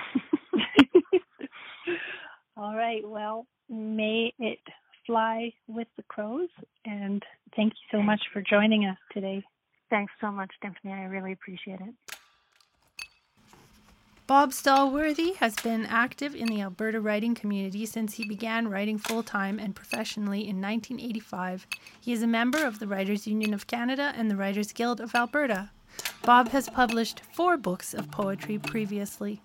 [2.55, 3.01] All right.
[3.03, 4.59] Well, may it
[5.05, 6.49] fly with the crows.
[6.85, 7.23] And
[7.55, 9.43] thank you so much for joining us today.
[9.89, 10.91] Thanks so much, Dymphny.
[10.91, 12.12] I really appreciate it.
[14.25, 19.21] Bob Stallworthy has been active in the Alberta writing community since he began writing full
[19.21, 21.67] time and professionally in 1985.
[21.99, 25.13] He is a member of the Writers Union of Canada and the Writers Guild of
[25.13, 25.71] Alberta.
[26.23, 29.41] Bob has published four books of poetry previously.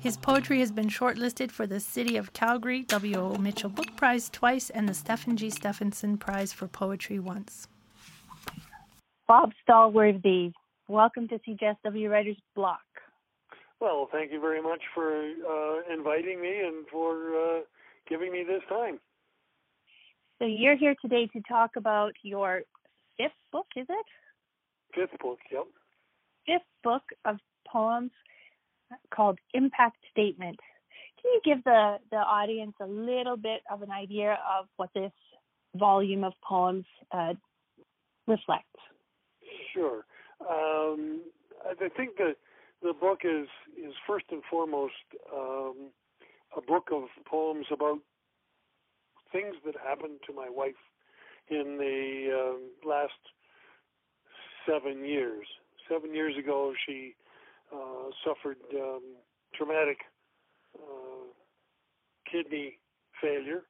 [0.00, 3.36] His poetry has been shortlisted for the City of Calgary W.O.
[3.36, 5.50] Mitchell Book Prize twice and the Stephan G.
[5.50, 7.68] Stephansson Prize for Poetry once.
[9.28, 10.52] Bob Stallworthy,
[10.88, 12.85] welcome to CJSW Writers Block.
[13.80, 17.60] Well, thank you very much for uh, inviting me and for uh,
[18.08, 18.98] giving me this time.
[20.38, 22.62] So you're here today to talk about your
[23.16, 24.06] fifth book, is it?
[24.94, 25.64] Fifth book, yep.
[26.46, 27.36] Fifth book of
[27.70, 28.12] poems
[29.14, 30.58] called Impact Statement.
[31.20, 35.12] Can you give the, the audience a little bit of an idea of what this
[35.74, 37.34] volume of poems uh,
[38.26, 38.66] reflects?
[39.74, 40.04] Sure.
[40.40, 41.22] Um,
[41.64, 42.34] I think the
[42.86, 44.94] the book is is first and foremost
[45.34, 45.90] um,
[46.56, 47.98] a book of poems about
[49.32, 50.78] things that happened to my wife
[51.50, 53.18] in the um, last
[54.68, 55.46] seven years.
[55.90, 57.14] Seven years ago, she
[57.74, 59.02] uh, suffered um,
[59.54, 59.98] traumatic
[60.78, 61.26] uh,
[62.30, 62.78] kidney
[63.20, 63.62] failure,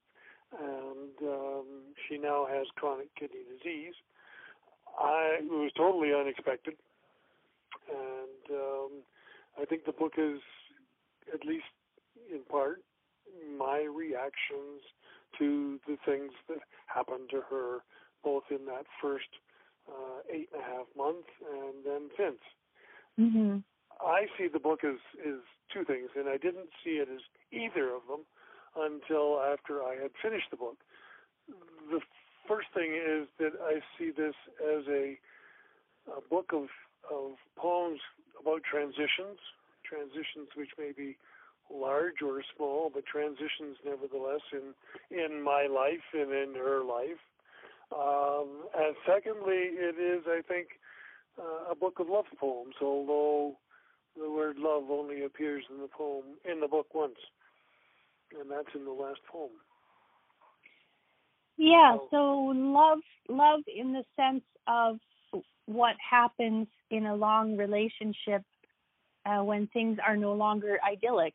[0.61, 1.67] and um,
[2.07, 3.95] she now has chronic kidney disease.
[4.99, 6.75] I it was totally unexpected,
[7.89, 8.91] and um,
[9.61, 10.41] I think the book is,
[11.33, 11.65] at least
[12.33, 12.83] in part,
[13.59, 14.83] my reactions
[15.39, 17.79] to the things that happened to her,
[18.25, 19.29] both in that first
[19.89, 22.41] uh, eight and a half months and then since.
[23.19, 23.59] Mm-hmm.
[24.01, 25.41] I see the book as is
[25.73, 27.21] two things, and I didn't see it as
[27.51, 28.25] either of them
[28.77, 30.77] until after I had finished the book.
[31.91, 32.01] The
[32.49, 35.19] first thing is that I see this as a,
[36.17, 36.69] a book of
[37.11, 38.01] of poems
[38.41, 39.39] about transitions,
[39.85, 41.17] transitions which may be
[41.73, 44.75] large or small, but transitions nevertheless in
[45.11, 47.23] in my life and in her life.
[47.93, 50.69] Um, and secondly, it is, I think,
[51.39, 53.57] uh, a book of love poems, although
[54.17, 57.19] the word love only appears in the poem in the book once,
[58.39, 59.51] and that's in the last poem.
[61.57, 64.99] Yeah, so love love in the sense of
[65.67, 68.43] what happens in a long relationship
[69.25, 71.35] uh, when things are no longer idyllic.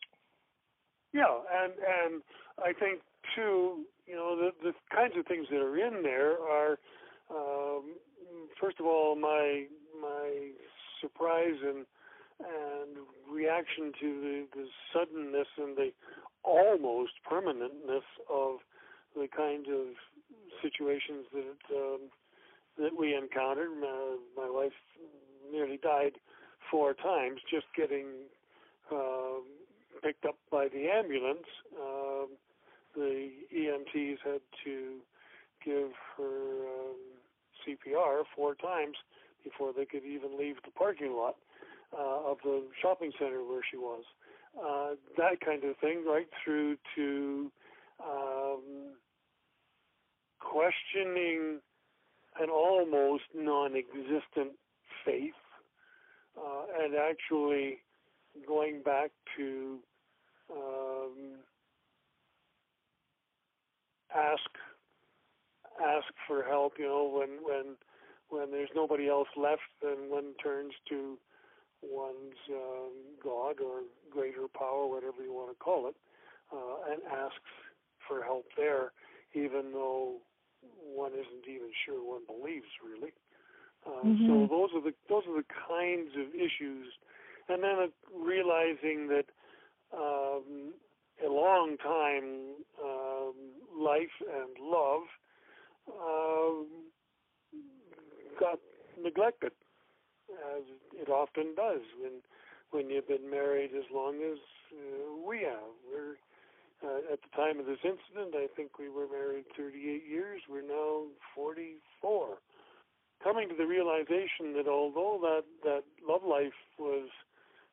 [1.14, 2.22] Yeah, and and
[2.60, 3.02] I think
[3.36, 6.80] too, you know, the the kinds of things that are in there are,
[7.30, 7.96] um,
[8.60, 9.66] first of all, my
[10.02, 10.52] my
[11.02, 11.86] surprise and
[12.40, 12.98] and
[13.32, 15.92] reaction to the, the suddenness and the
[16.44, 18.58] almost permanentness of
[19.16, 19.94] the kind of
[20.62, 22.10] situations that um,
[22.78, 23.70] that we encountered.
[23.80, 24.72] My, my wife
[25.52, 26.14] nearly died
[26.70, 28.08] four times just getting
[28.92, 29.40] uh,
[30.04, 31.48] picked up by the ambulance.
[31.76, 32.26] Uh,
[32.96, 34.98] the EMTs had to
[35.64, 36.98] give her um,
[37.66, 38.96] CPR four times
[39.44, 41.36] before they could even leave the parking lot
[41.98, 44.04] uh, of the shopping center where she was.
[44.58, 47.52] Uh, that kind of thing, right through to
[48.04, 48.94] um,
[50.40, 51.60] questioning
[52.42, 54.54] an almost non-existent
[55.06, 55.34] faith,
[56.38, 57.78] uh, and actually
[58.48, 59.80] going back to
[60.52, 61.40] um,
[64.16, 64.50] ask
[65.80, 66.74] ask for help.
[66.80, 67.76] You know, when when
[68.30, 71.18] when there's nobody else left, then one turns to
[71.84, 72.92] one's um,
[73.24, 75.96] God or greater power, whatever you want to call it,
[76.54, 77.38] uh, and asks
[78.08, 78.92] for help there,
[79.34, 80.18] even though
[80.94, 83.14] one isn't even sure one believes really.
[83.86, 84.28] Uh, mm-hmm.
[84.28, 86.94] So those are the those are the kinds of issues,
[87.50, 89.26] and then uh, realizing that
[89.94, 90.74] um,
[91.26, 93.34] a long time um,
[93.76, 95.04] life and love
[95.90, 96.68] um,
[98.40, 98.60] got
[99.02, 99.52] neglected
[100.56, 102.22] as it often does when
[102.72, 104.38] when you've been married as long as
[104.72, 105.74] uh, we have.
[105.92, 106.16] We're
[106.84, 110.42] uh, at the time of this incident, I think we were married 38 years.
[110.50, 111.04] We're now
[111.36, 112.38] 44.
[113.24, 117.10] Coming to the realization that although that that love life was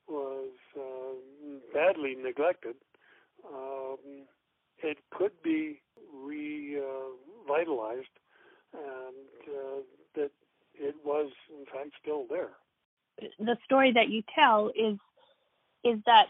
[0.07, 1.15] was uh,
[1.73, 2.75] badly neglected,
[3.47, 4.27] um,
[4.83, 5.81] it could be
[6.13, 8.07] revitalized,
[8.75, 9.81] and uh,
[10.17, 10.31] that
[10.75, 12.51] it was in fact still there.
[13.39, 14.99] The story that you tell is
[15.83, 16.27] is that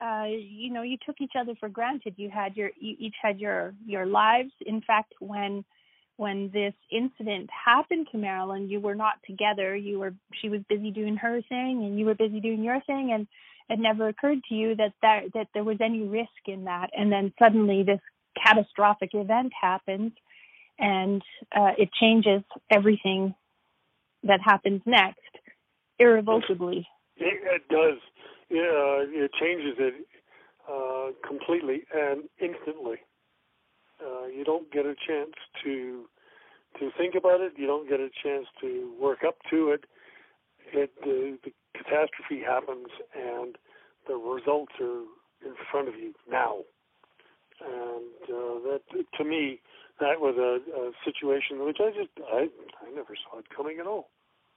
[0.00, 2.14] uh, you know you took each other for granted.
[2.16, 4.52] You had your you each had your your lives.
[4.64, 5.64] In fact, when
[6.16, 9.74] when this incident happened to Marilyn, you were not together.
[9.74, 13.12] You were she was busy doing her thing, and you were busy doing your thing,
[13.12, 13.26] and
[13.68, 16.90] it never occurred to you that that that there was any risk in that.
[16.96, 18.00] And then suddenly this
[18.42, 20.12] catastrophic event happens,
[20.78, 21.22] and
[21.54, 23.34] uh, it changes everything
[24.24, 25.20] that happens next
[25.98, 26.86] irrevocably.
[27.16, 27.98] It, it does.
[28.50, 30.06] Uh, it changes it
[30.70, 32.98] uh, completely and instantly.
[34.00, 36.06] Uh, you don't get a chance to
[36.78, 37.52] to think about it.
[37.56, 39.84] You don't get a chance to work up to it.
[40.72, 43.56] It the, the catastrophe happens, and
[44.06, 45.02] the results are
[45.44, 46.58] in front of you now.
[47.60, 48.80] And uh, that,
[49.18, 49.60] to me,
[50.00, 52.48] that was a, a situation which I just I
[52.86, 54.08] I never saw it coming at all.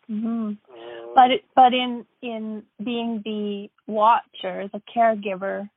[0.10, 0.52] Mm-hmm.
[0.70, 5.70] Uh, but it, but in in being the watcher, the caregiver,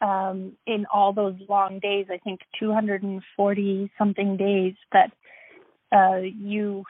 [0.00, 5.12] um, in all those long days, I think 240 something days that
[5.92, 6.84] uh, you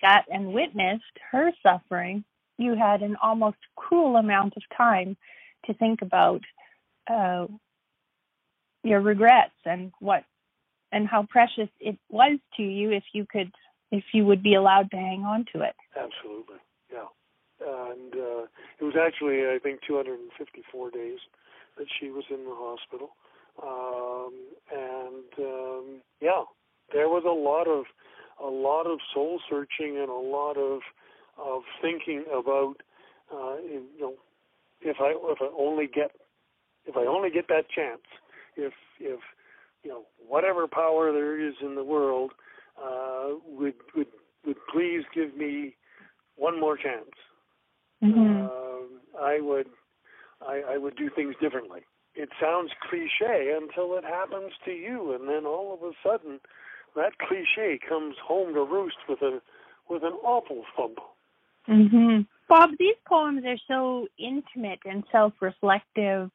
[0.00, 2.24] sat and witnessed her suffering,
[2.58, 5.16] you had an almost cruel amount of time
[5.66, 6.42] to think about
[7.08, 7.46] uh,
[8.82, 10.24] your regrets and what
[10.92, 13.50] and how precious it was to you if you could
[13.96, 15.74] if you would be allowed to hang on to it.
[15.96, 16.60] Absolutely,
[16.92, 17.08] yeah.
[17.60, 18.42] And uh,
[18.78, 21.18] it was actually I think 254 days
[21.78, 23.10] that she was in the hospital,
[23.62, 24.32] um,
[24.70, 26.44] and um, yeah,
[26.92, 27.84] there was a lot of
[28.42, 30.80] a lot of soul searching and a lot of
[31.38, 32.74] of thinking about
[33.32, 34.14] uh, you know
[34.80, 36.12] if I if I only get
[36.86, 38.02] if I only get that chance
[38.56, 39.20] if if
[39.82, 42.32] you know whatever power there is in the world
[42.82, 44.08] uh, would would
[44.46, 45.76] would please give me
[46.36, 47.10] one more chance.
[48.02, 48.44] Mm-hmm.
[48.44, 49.68] Uh, I would
[50.46, 51.80] I, I would do things differently.
[52.14, 56.40] It sounds cliche until it happens to you, and then all of a sudden,
[56.94, 59.40] that cliche comes home to roost with a
[59.88, 60.98] with an awful thump.
[61.68, 62.22] Mm-hmm.
[62.48, 66.30] Bob, these poems are so intimate and self-reflective.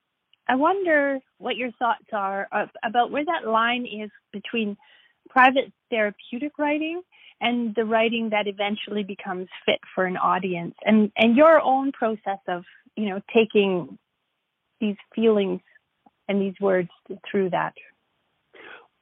[0.47, 2.47] I wonder what your thoughts are
[2.83, 4.75] about where that line is between
[5.31, 7.01] private therapeutic writing
[7.39, 10.75] and the writing that eventually becomes fit for an audience.
[10.85, 12.63] And and your own process of
[12.95, 13.97] you know taking
[14.79, 15.61] these feelings
[16.27, 16.89] and these words
[17.29, 17.73] through that.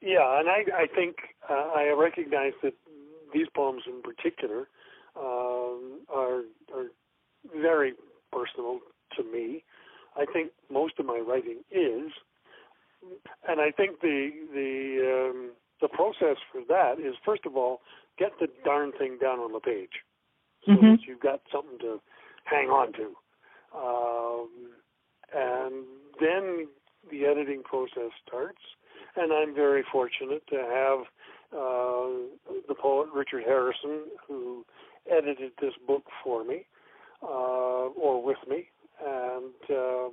[0.02, 1.18] Yeah and i i think
[1.50, 2.74] uh, i recognize that
[3.34, 4.68] these poems in particular
[5.20, 6.42] um, are
[6.74, 6.88] are
[7.56, 7.94] very
[8.32, 8.80] personal
[9.16, 9.64] to me.
[10.16, 12.12] I think most of my writing is
[13.48, 15.52] and i think the the um,
[15.82, 17.82] the process for that is first of all
[18.18, 20.04] get the darn thing down on the page
[20.66, 20.92] so mm-hmm.
[20.92, 22.00] that you've got something to
[22.44, 23.16] hang on to,
[23.76, 24.50] um,
[25.34, 25.86] and
[26.20, 26.68] then
[27.10, 28.62] the editing process starts.
[29.16, 31.00] And I'm very fortunate to have
[31.52, 34.66] uh, the poet Richard Harrison, who
[35.10, 36.66] edited this book for me
[37.24, 38.68] uh, or with me,
[39.06, 40.12] and um,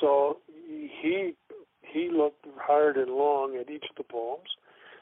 [0.00, 1.34] so he
[1.82, 4.48] he looked hard and long at each of the poems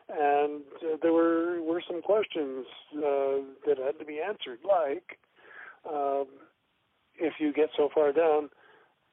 [0.08, 5.18] and uh, there were were some questions uh, that had to be answered, like
[5.90, 6.26] um,
[7.16, 8.50] if you get so far down,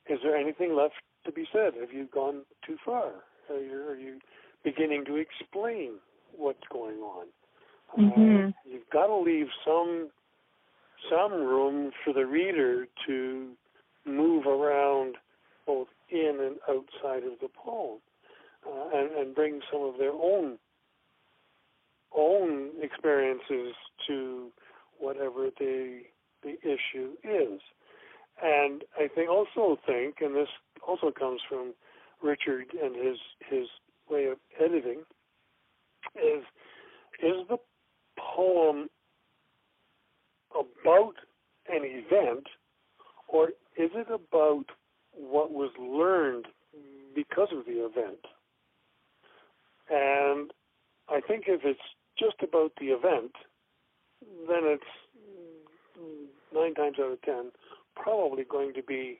[0.10, 1.74] is there anything left to be said?
[1.80, 3.12] Have you gone too far?
[3.50, 4.20] Are you, are you
[4.64, 5.94] beginning to explain
[6.36, 7.26] what's going on?
[7.98, 8.48] Mm-hmm.
[8.48, 10.10] Uh, you've got to leave some
[11.10, 13.50] some room for the reader to
[14.06, 15.16] move around
[15.66, 18.00] both in and outside of the poem
[18.68, 20.58] uh, and, and bring some of their own
[22.16, 23.74] own experiences
[24.08, 24.50] to
[25.00, 26.02] whatever the
[26.44, 27.60] the issue is.
[28.42, 30.48] And I think also think, and this
[30.88, 31.74] also comes from
[32.22, 33.18] Richard and his
[33.50, 33.68] his
[34.10, 35.04] way of editing,
[36.16, 36.44] is
[37.22, 37.58] is the
[38.18, 38.90] poem
[40.54, 41.14] about
[41.70, 42.48] an event,
[43.28, 44.66] or is it about
[45.14, 46.48] what was learned
[47.16, 48.26] because of the event?
[49.90, 50.52] And
[51.10, 51.80] I think if it's
[52.22, 53.34] just about the event,
[54.48, 54.84] then it's
[56.54, 57.52] nine times out of ten
[57.96, 59.20] probably going to be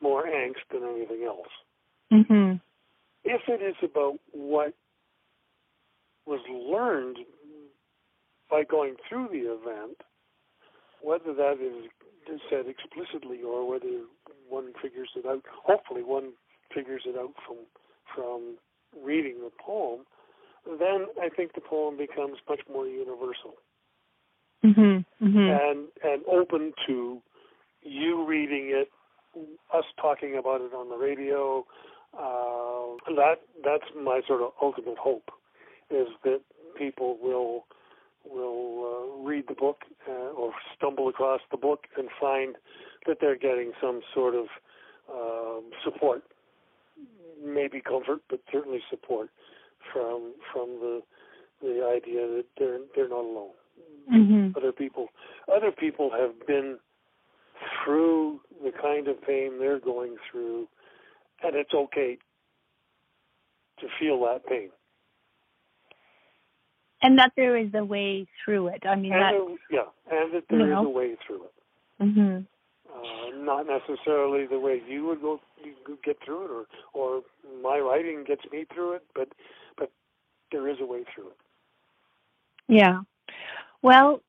[0.00, 1.48] more angst than anything else.
[2.12, 2.56] Mm-hmm.
[3.24, 4.74] If it is about what
[6.26, 7.18] was learned
[8.50, 9.98] by going through the event,
[11.00, 14.04] whether that is said explicitly or whether
[14.48, 16.32] one figures it out, hopefully one
[16.74, 17.56] figures it out from
[18.14, 18.56] from
[19.02, 20.00] reading the poem,
[20.66, 23.54] then I think the poem becomes much more universal
[24.64, 25.38] mm-hmm, mm-hmm.
[25.38, 27.20] and and open to
[27.82, 28.88] you reading it,
[29.74, 31.66] us talking about it on the radio.
[32.16, 35.30] Uh, that that's my sort of ultimate hope
[35.90, 36.40] is that
[36.76, 37.64] people will
[38.24, 42.56] will uh, read the book uh, or stumble across the book and find
[43.06, 44.46] that they're getting some sort of
[45.12, 46.22] um, support,
[47.44, 49.28] maybe comfort, but certainly support
[49.92, 51.02] from from the
[51.60, 53.50] the idea that they're they're not alone.
[54.12, 54.56] Mm-hmm.
[54.56, 55.08] Other people
[55.54, 56.78] other people have been
[57.84, 60.68] through the kind of pain they're going through,
[61.42, 62.18] and it's okay
[63.80, 64.70] to feel that pain.
[67.02, 68.84] And that there is a way through it.
[68.86, 69.32] I mean, and that.
[69.32, 70.86] there- yeah, and that there is know.
[70.86, 71.52] a way through it.
[72.00, 72.38] hmm
[72.92, 77.22] Uh, not necessarily the way you would go you get through it, or or
[77.62, 79.28] my writing gets me through it, but
[80.52, 81.36] there is a way through it.
[82.68, 83.00] Yeah.
[83.82, 84.20] Well,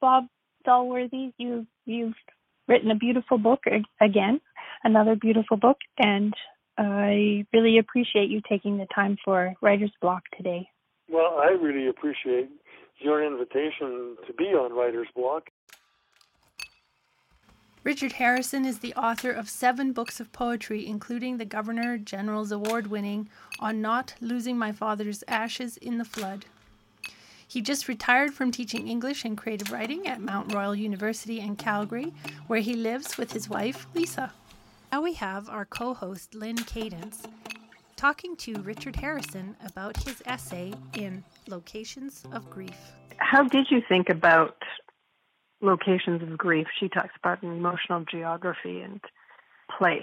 [0.00, 0.24] Bob
[0.66, 2.14] Stallworthy, you you've
[2.68, 3.60] written a beautiful book
[4.00, 4.40] again,
[4.82, 6.32] another beautiful book, and
[6.78, 10.68] I really appreciate you taking the time for Writer's Block today.
[11.08, 12.50] Well, I really appreciate
[12.98, 15.44] your invitation to be on Writer's Block.
[17.86, 22.88] Richard Harrison is the author of seven books of poetry, including the Governor General's Award
[22.88, 23.28] winning
[23.60, 26.46] On Not Losing My Father's Ashes in the Flood.
[27.46, 32.12] He just retired from teaching English and creative writing at Mount Royal University in Calgary,
[32.48, 34.32] where he lives with his wife, Lisa.
[34.90, 37.22] Now we have our co host, Lyn Cadence,
[37.94, 42.96] talking to Richard Harrison about his essay in Locations of Grief.
[43.18, 44.56] How did you think about
[45.66, 46.66] locations of grief?
[46.78, 49.00] She talks about an emotional geography and
[49.78, 50.02] place.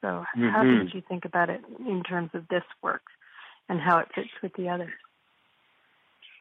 [0.00, 0.84] So, how Mhm.
[0.84, 3.02] did you think about it in terms of this work
[3.68, 4.92] and how it fits with the others?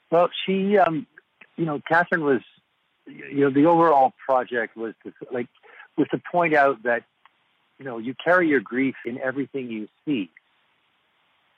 [0.09, 1.05] Well, she, um,
[1.57, 2.41] you know, Catherine was,
[3.05, 5.47] you know, the overall project was to, like,
[5.97, 7.03] was to point out that,
[7.78, 10.30] you know, you carry your grief in everything you see.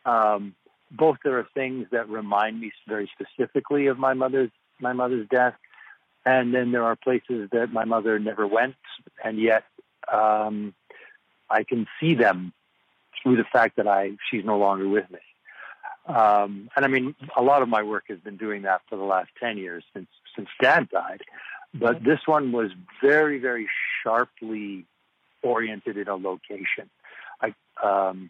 [0.05, 0.55] Um,
[0.91, 5.55] both there are things that remind me very specifically of my mother's my mother's death,
[6.25, 8.75] and then there are places that my mother never went,
[9.23, 9.63] and yet
[10.11, 10.73] um,
[11.49, 12.53] I can see them
[13.21, 15.19] through the fact that I she's no longer with me.
[16.05, 19.03] Um, and I mean, a lot of my work has been doing that for the
[19.03, 21.21] last 10 years since, since dad died.
[21.73, 22.71] But this one was
[23.01, 23.67] very, very
[24.03, 24.85] sharply
[25.41, 26.89] oriented in a location.
[27.41, 28.29] I, um,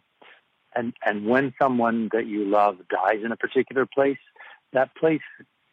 [0.74, 4.18] and, and when someone that you love dies in a particular place,
[4.72, 5.20] that place,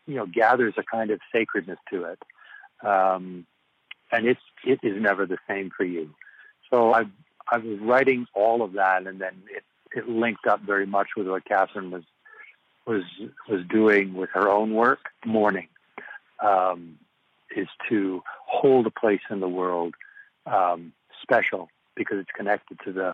[0.07, 2.19] you know, gathers a kind of sacredness to it.
[2.85, 3.45] Um,
[4.11, 6.13] and it's, it is never the same for you.
[6.69, 7.03] So I,
[7.49, 9.63] I was writing all of that and then it,
[9.95, 12.03] it linked up very much with what Catherine was
[12.85, 13.03] was
[13.47, 15.09] was doing with her own work.
[15.25, 15.67] Mourning
[16.43, 16.97] um,
[17.55, 19.95] is to hold a place in the world
[20.45, 23.13] um, special because it's connected to the.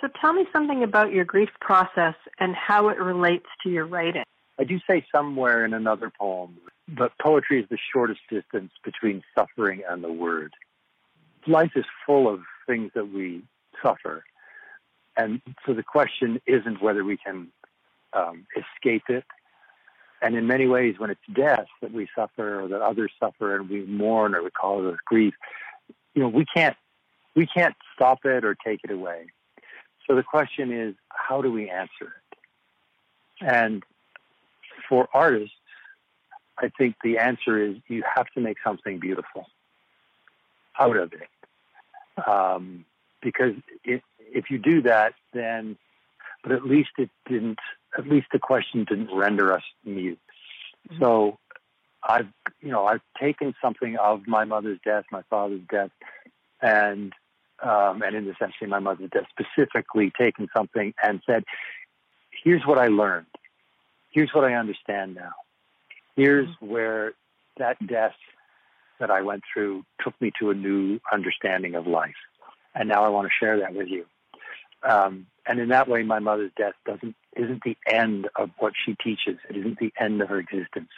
[0.00, 4.24] So, tell me something about your grief process and how it relates to your writing.
[4.62, 6.56] I do say somewhere in another poem,
[6.86, 10.52] but poetry is the shortest distance between suffering and the word.
[11.48, 13.42] Life is full of things that we
[13.82, 14.22] suffer,
[15.16, 17.48] and so the question isn't whether we can
[18.12, 19.24] um, escape it.
[20.22, 23.68] And in many ways, when it's death that we suffer or that others suffer and
[23.68, 25.34] we mourn or we call it grief,
[26.14, 26.76] you know, we can't
[27.34, 29.26] we can't stop it or take it away.
[30.06, 32.38] So the question is, how do we answer it?
[33.40, 33.82] And
[34.92, 35.56] for artists,
[36.58, 39.46] I think the answer is you have to make something beautiful
[40.78, 42.28] out of it.
[42.28, 42.84] Um,
[43.22, 45.78] because it, if you do that, then,
[46.42, 47.58] but at least it didn't,
[47.96, 50.20] at least the question didn't render us mute.
[51.00, 51.38] So
[52.06, 52.28] I've,
[52.60, 55.90] you know, I've taken something of my mother's death, my father's death,
[56.60, 57.14] and,
[57.62, 61.44] um, and in this essay, my mother's death, specifically taken something and said,
[62.44, 63.24] here's what I learned.
[64.12, 65.32] Here's what I understand now.
[66.16, 67.12] Here's where
[67.58, 68.14] that death
[69.00, 72.14] that I went through took me to a new understanding of life
[72.74, 74.06] and now I want to share that with you.
[74.88, 78.94] Um, and in that way, my mother's death doesn't isn't the end of what she
[79.02, 79.38] teaches.
[79.48, 80.90] It isn't the end of her existence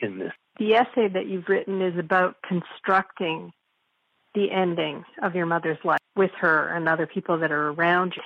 [0.00, 0.32] in this.
[0.58, 3.52] The essay that you've written is about constructing
[4.34, 8.22] the ending of your mother's life with her and other people that are around you.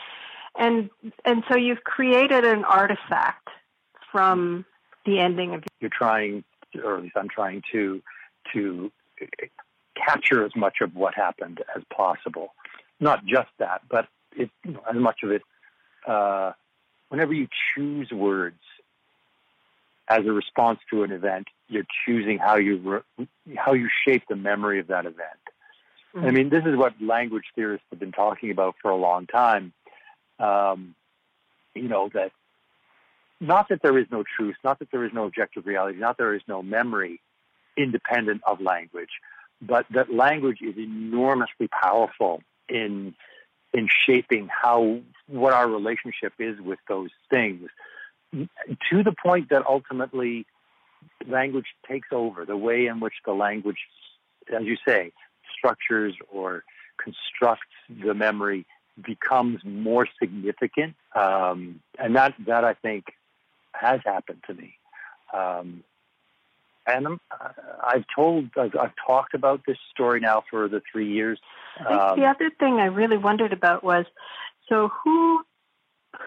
[0.59, 0.91] And
[1.25, 3.49] and so you've created an artifact
[4.13, 4.65] from
[5.05, 6.45] the ending of You're trying,
[6.83, 8.03] or at least I'm trying to,
[8.53, 8.91] to
[9.97, 12.55] capture as much of what happened as possible.
[13.01, 15.43] Not just that, but it, you know, as much of it.
[16.07, 16.53] Uh,
[17.09, 18.61] whenever you choose words
[20.09, 24.37] as a response to an event, you're choosing how you re- how you shape the
[24.37, 25.43] memory of that event.
[26.15, 26.27] Mm-hmm.
[26.27, 29.73] I mean, this is what language theorists have been talking about for a long time.
[30.39, 30.95] Um,
[31.75, 32.33] you know that
[33.41, 36.35] not that there is no truth, not that there is no objective reality, not there
[36.35, 37.21] is no memory
[37.77, 39.11] independent of language,
[39.63, 43.15] but that language is enormously powerful in
[43.75, 47.69] in shaping how what our relationship is with those things
[48.33, 50.47] to the point that ultimately
[51.27, 53.79] language takes over the way in which the language
[54.55, 55.13] as you say
[55.57, 56.65] structures or
[57.03, 58.67] constructs the memory
[59.05, 60.95] becomes more significant.
[61.15, 63.05] Um, and that, that I think
[63.81, 64.75] has happened to me.
[65.33, 65.85] Um,
[66.87, 67.21] and I'm,
[67.85, 71.39] I've told, I've, I've, talked about this story now for the three years.
[71.81, 74.07] Um, the other thing I really wondered about was,
[74.69, 75.45] so who,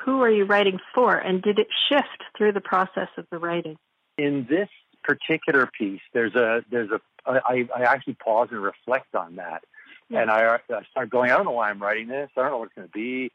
[0.05, 3.77] who are you writing for, and did it shift through the process of the writing?
[4.17, 4.69] In this
[5.03, 9.63] particular piece, there's a, there's a, I, I actually pause and reflect on that,
[10.09, 10.21] yeah.
[10.21, 12.57] and I, I start going, I don't know why I'm writing this, I don't know
[12.59, 13.31] what it's going to be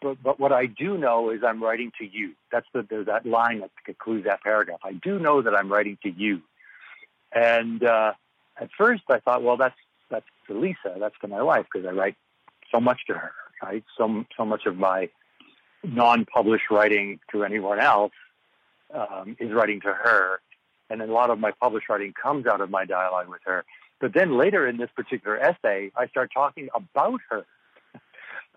[0.00, 2.32] but, but what I do know is I'm writing to you.
[2.50, 4.80] That's the there's that line that concludes that paragraph.
[4.82, 6.42] I do know that I'm writing to you.
[7.32, 8.12] And uh,
[8.60, 9.76] at first, I thought, well, that's
[10.10, 10.96] that's to Lisa.
[10.98, 12.16] That's to my wife because I write
[12.72, 13.32] so much to her.
[13.62, 15.10] Right, so so much of my
[15.82, 18.12] non-published writing to anyone else
[18.94, 20.40] um, is writing to her,
[20.88, 23.64] and then a lot of my published writing comes out of my dialogue with her.
[24.00, 27.44] But then later in this particular essay, I start talking about her.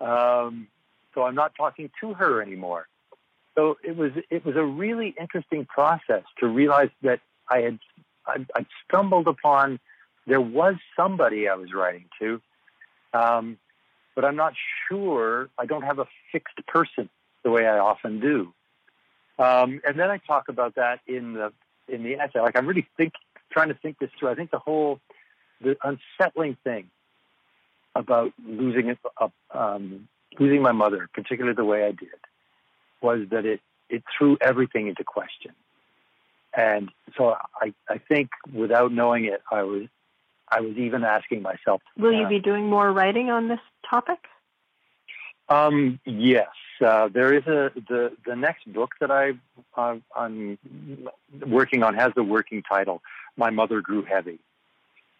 [0.00, 0.68] um,
[1.14, 2.86] so I'm not talking to her anymore.
[3.54, 7.78] So it was it was a really interesting process to realize that I had
[8.26, 9.78] I, I stumbled upon
[10.26, 12.40] there was somebody I was writing to,
[13.12, 13.58] um,
[14.14, 14.54] but I'm not
[14.88, 15.50] sure.
[15.58, 17.08] I don't have a fixed person
[17.42, 18.52] the way I often do.
[19.38, 21.52] Um, and then I talk about that in the
[21.88, 22.40] in the essay.
[22.40, 23.12] Like I'm really think
[23.52, 24.30] trying to think this through.
[24.30, 25.00] I think the whole
[25.60, 26.90] the unsettling thing
[27.94, 30.08] about losing a, um,
[30.38, 32.08] losing my mother, particularly the way I did,
[33.00, 35.52] was that it, it threw everything into question.
[36.56, 39.88] And so I, I think without knowing it, I was,
[40.48, 41.82] I was even asking myself.
[41.98, 44.18] Will you be doing more writing on this topic?
[45.48, 46.48] Um, yes,
[46.84, 49.32] uh, there is a the the next book that I
[49.76, 50.58] uh, I'm
[51.46, 53.02] working on has the working title
[53.36, 54.38] "My Mother Grew Heavy,"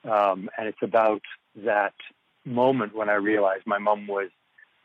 [0.05, 1.21] um, and it's about
[1.57, 1.93] that
[2.47, 4.31] moment when I realized my mom was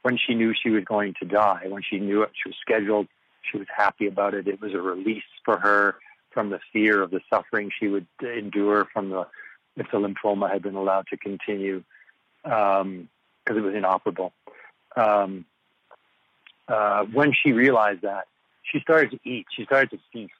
[0.01, 3.07] when she knew she was going to die, when she knew it, she was scheduled,
[3.41, 4.47] she was happy about it.
[4.47, 5.95] It was a release for her
[6.31, 9.27] from the fear of the suffering she would endure from the
[9.75, 11.83] if the lymphoma had been allowed to continue
[12.43, 13.09] because um,
[13.47, 14.33] it was inoperable.
[14.95, 15.45] Um,
[16.67, 18.27] uh, when she realized that,
[18.63, 19.47] she started to eat.
[19.55, 20.33] She started to feast,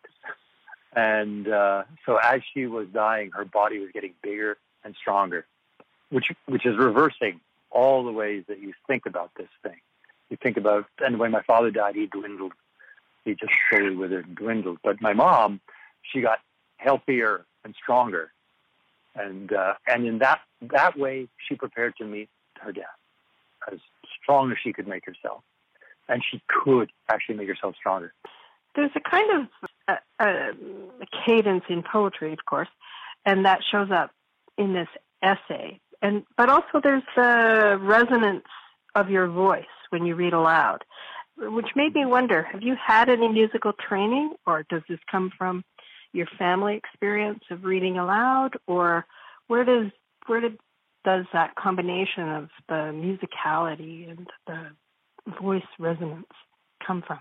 [0.94, 5.46] and uh, so as she was dying, her body was getting bigger and stronger,
[6.10, 7.40] which which is reversing
[7.72, 9.78] all the ways that you think about this thing.
[10.30, 12.54] You think about, and when my father died, he dwindled.
[13.26, 14.80] He just slowly withered and dwindled.
[14.84, 15.60] But my mom,
[16.02, 16.40] she got
[16.78, 18.32] healthier and stronger,
[19.16, 22.30] and uh, and in that that way, she prepared to meet
[22.62, 22.86] her death
[23.72, 23.80] as
[24.22, 25.42] strong as she could make herself,
[26.08, 28.14] and she could actually make herself stronger.
[28.76, 30.52] There's a kind of uh, uh,
[31.26, 32.70] cadence in poetry, of course,
[33.26, 34.12] and that shows up
[34.58, 34.88] in this
[35.22, 38.46] essay and but also there's the resonance
[38.96, 40.84] of your voice when you read aloud,
[41.38, 45.64] which made me wonder: Have you had any musical training, or does this come from
[46.14, 49.06] your family experience of reading aloud, or
[49.48, 49.92] where does
[50.28, 50.58] where did
[51.06, 54.68] does that combination of the musicality and the
[55.42, 56.28] voice resonance
[56.86, 57.20] come from?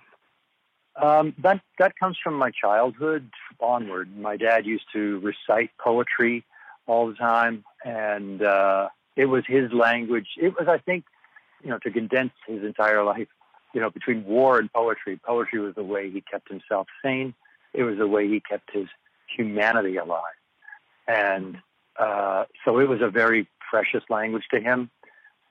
[1.01, 4.16] Um, that that comes from my childhood onward.
[4.16, 6.45] My dad used to recite poetry
[6.89, 10.28] all the time, and uh, it was his language.
[10.36, 11.05] It was, I think,
[11.62, 13.28] you know, to condense his entire life,
[13.74, 15.20] you know, between war and poetry.
[15.24, 17.34] Poetry was the way he kept himself sane.
[17.74, 18.89] It was the way he kept his
[19.36, 20.22] humanity alive,
[21.07, 21.59] and
[21.99, 24.91] uh, so it was a very precious language to him.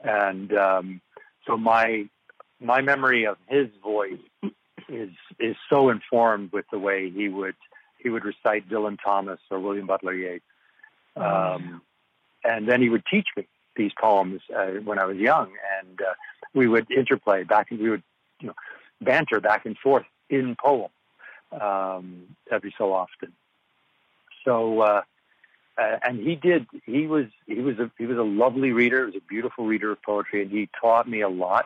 [0.04, 1.02] And um,
[1.46, 2.10] so my
[2.60, 4.20] my memory of his voice
[4.90, 7.56] is is so informed with the way he would
[8.00, 10.44] he would recite Dylan Thomas or William Butler Yeats
[11.18, 11.82] um,
[12.44, 16.14] and then he would teach me these poems uh, when I was young, and uh,
[16.54, 18.04] we would interplay back, and we would,
[18.42, 18.56] you know,
[19.02, 20.90] banter back and forth in poem
[21.52, 23.34] um, every so often.
[24.44, 25.02] So, uh,
[25.78, 26.66] uh, and he did.
[26.86, 29.02] He was he was a he was a lovely reader.
[29.02, 31.66] He was a beautiful reader of poetry, and he taught me a lot.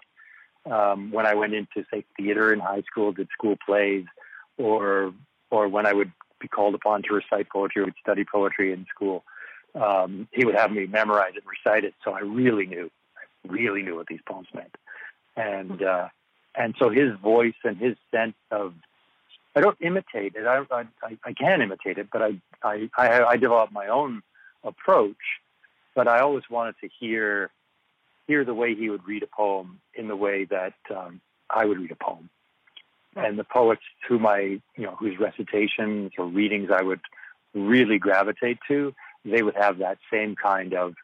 [0.69, 4.05] Um, when I went into say theater in high school, did school plays,
[4.57, 5.13] or
[5.49, 8.85] or when I would be called upon to recite poetry, or would study poetry in
[8.93, 9.23] school
[9.76, 11.93] um, he would have me memorize it and recite it.
[12.03, 14.76] So I really knew, I really knew what these poems meant.
[15.36, 16.09] And, uh,
[16.55, 18.74] and so his voice and his sense of,
[19.55, 20.45] I don't imitate it.
[20.45, 20.86] I, I,
[21.24, 24.22] I can imitate it, but I, I, I, I developed my own
[24.63, 25.15] approach.
[25.93, 27.51] But I always wanted to hear,
[28.28, 31.19] hear the way he would read a poem in the way that um,
[31.49, 32.30] I would read a poem.
[33.15, 37.01] And the poets whom I, you know, whose recitations or readings I would
[37.53, 38.93] really gravitate to,
[39.26, 40.95] they would have that same kind of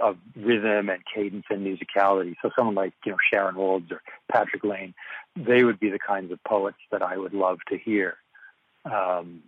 [0.00, 2.34] of rhythm and cadence and musicality.
[2.40, 4.94] So someone like you know Sharon Olds or Patrick Lane,
[5.36, 8.16] they would be the kinds of poets that I would love to hear.
[8.84, 9.42] Um,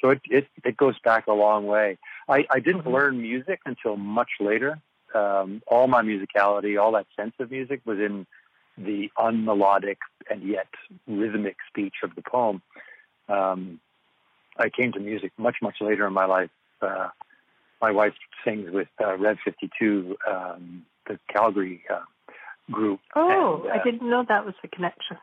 [0.00, 1.98] so it, it it goes back a long way.
[2.28, 2.90] I, I didn't mm-hmm.
[2.90, 4.78] learn music until much later.
[5.14, 8.26] Um, all my musicality, all that sense of music, was in
[8.78, 9.96] the unmelodic
[10.30, 10.68] and yet
[11.06, 12.62] rhythmic speech of the poem.
[13.28, 13.80] Um,
[14.56, 16.50] I came to music much much later in my life.
[16.80, 17.08] Uh,
[17.80, 18.14] my wife
[18.44, 22.00] sings with uh, Revv52, um, the Calgary uh,
[22.70, 23.00] group.
[23.16, 25.18] Oh, and, uh, I didn't know that was the connection.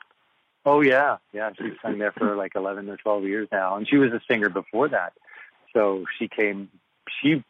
[0.65, 1.51] Oh yeah, yeah.
[1.57, 4.49] She's sung there for like 11 or 12 years now, and she was a singer
[4.49, 5.13] before that.
[5.73, 6.69] So she came.
[7.21, 7.41] She,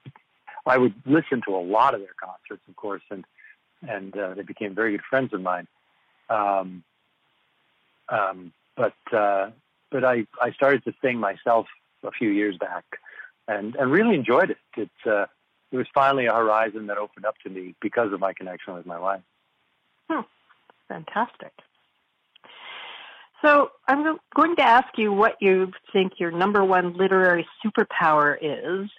[0.68, 3.26] I would listen to a lot of their concerts, of course, and
[3.82, 5.68] and uh, they became very good friends of mine.
[6.30, 6.84] Um,
[8.10, 9.49] um, but uh,
[9.91, 11.66] but I I started to sing myself
[12.03, 12.86] a few years back,
[13.47, 14.57] and and really enjoyed it.
[14.75, 15.25] It's uh,
[15.71, 18.85] it was finally a horizon that opened up to me because of my connection with
[18.85, 19.21] my wife.
[20.09, 20.21] Hmm.
[20.87, 21.51] Fantastic.
[23.43, 28.89] So I'm going to ask you what you think your number one literary superpower is.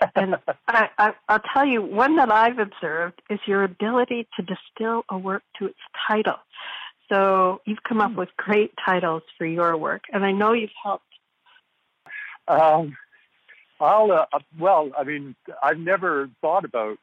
[0.16, 0.36] and
[0.66, 5.16] I, I, I'll tell you, one that I've observed is your ability to distill a
[5.16, 5.78] work to its
[6.08, 6.38] title.
[7.08, 8.18] So you've come up hmm.
[8.18, 11.04] with great titles for your work, and I know you've helped.
[12.48, 12.96] Um,
[13.80, 16.98] I'll uh, uh, well, I mean, I've never thought about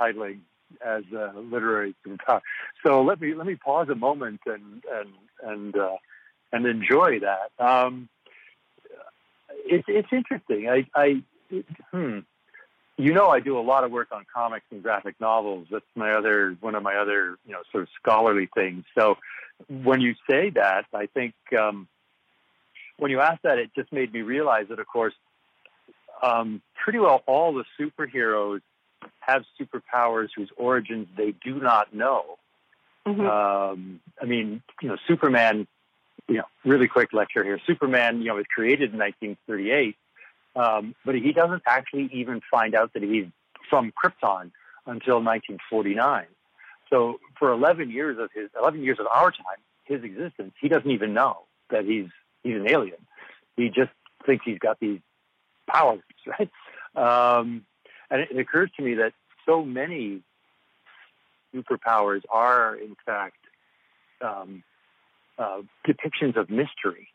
[0.00, 0.40] titling
[0.84, 2.40] as a literary superpower.
[2.84, 5.10] So let me let me pause a moment and and
[5.42, 5.96] and uh,
[6.52, 7.50] and enjoy that.
[7.58, 8.08] Um,
[9.64, 10.68] it's it's interesting.
[10.68, 12.20] I I it, hmm.
[12.96, 15.68] You know, I do a lot of work on comics and graphic novels.
[15.70, 18.84] That's my other one of my other you know sort of scholarly things.
[18.94, 19.16] So
[19.68, 21.88] when you say that, I think um,
[22.98, 25.14] when you ask that, it just made me realize that, of course,
[26.22, 28.60] um, pretty well all the superheroes
[29.20, 32.38] have superpowers whose origins they do not know.
[33.06, 33.20] Mm-hmm.
[33.20, 35.66] Um, I mean, you know, Superman.
[36.28, 37.58] You know, really quick lecture here.
[37.66, 39.96] Superman, you know, was created in 1938,
[40.54, 43.26] um, but he doesn't actually even find out that he's
[43.68, 44.52] from Krypton
[44.86, 46.26] until 1949.
[46.88, 50.90] So for 11 years of his 11 years of our time, his existence, he doesn't
[50.90, 51.38] even know
[51.70, 52.08] that he's
[52.42, 52.98] he's an alien.
[53.56, 53.90] He just
[54.26, 55.00] thinks he's got these
[55.72, 56.50] powers, right?
[56.94, 57.64] Um,
[58.10, 59.12] and it, it occurs to me that
[59.46, 60.22] so many
[61.54, 63.36] superpowers are, in fact,
[64.20, 64.62] um,
[65.38, 67.08] uh, depictions of mystery.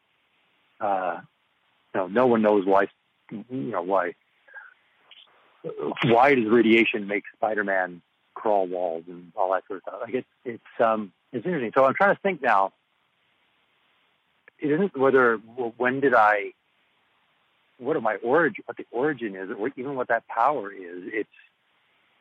[0.80, 1.20] Uh,
[1.94, 2.88] you know, no one knows why.
[3.32, 4.14] You know why.
[6.04, 8.02] Why does radiation make Spider-Man
[8.36, 10.00] crawl walls and all that sort of stuff?
[10.02, 11.72] Like it's it's um, it's interesting.
[11.76, 12.74] So I'm trying to think now.
[14.60, 16.54] It isn't whether well, when did I
[17.78, 21.04] what are my origin, what the origin is, or even what that power is.
[21.06, 21.30] It's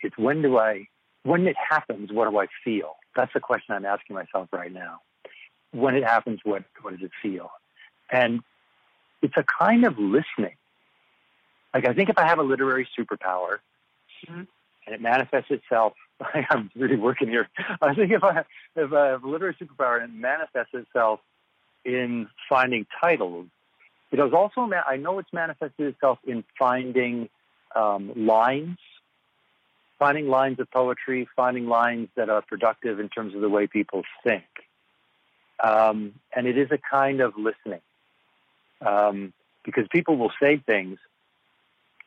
[0.01, 0.87] it's when do I,
[1.23, 2.97] when it happens, what do I feel?
[3.17, 5.01] That's the question I'm asking myself right now.
[5.73, 7.51] When it happens, what what does it feel?
[8.11, 8.41] And
[9.23, 10.57] it's a kind of listening.
[11.73, 13.59] Like I think if I have a literary superpower,
[14.29, 14.43] mm-hmm.
[14.87, 15.95] and it manifests itself,
[16.51, 17.49] I'm really working here.
[17.81, 18.45] I think if I
[18.77, 21.21] if I have a literary superpower and it manifests itself
[21.85, 23.47] in finding titles
[24.15, 27.29] it has also, I know it's manifested itself in finding
[27.75, 28.79] um, lines,
[29.99, 34.05] finding lines of poetry, finding lines that are productive in terms of the way people
[34.23, 34.45] think.
[35.61, 37.81] Um, and it is a kind of listening
[38.87, 39.33] um,
[39.65, 41.01] because people will say things,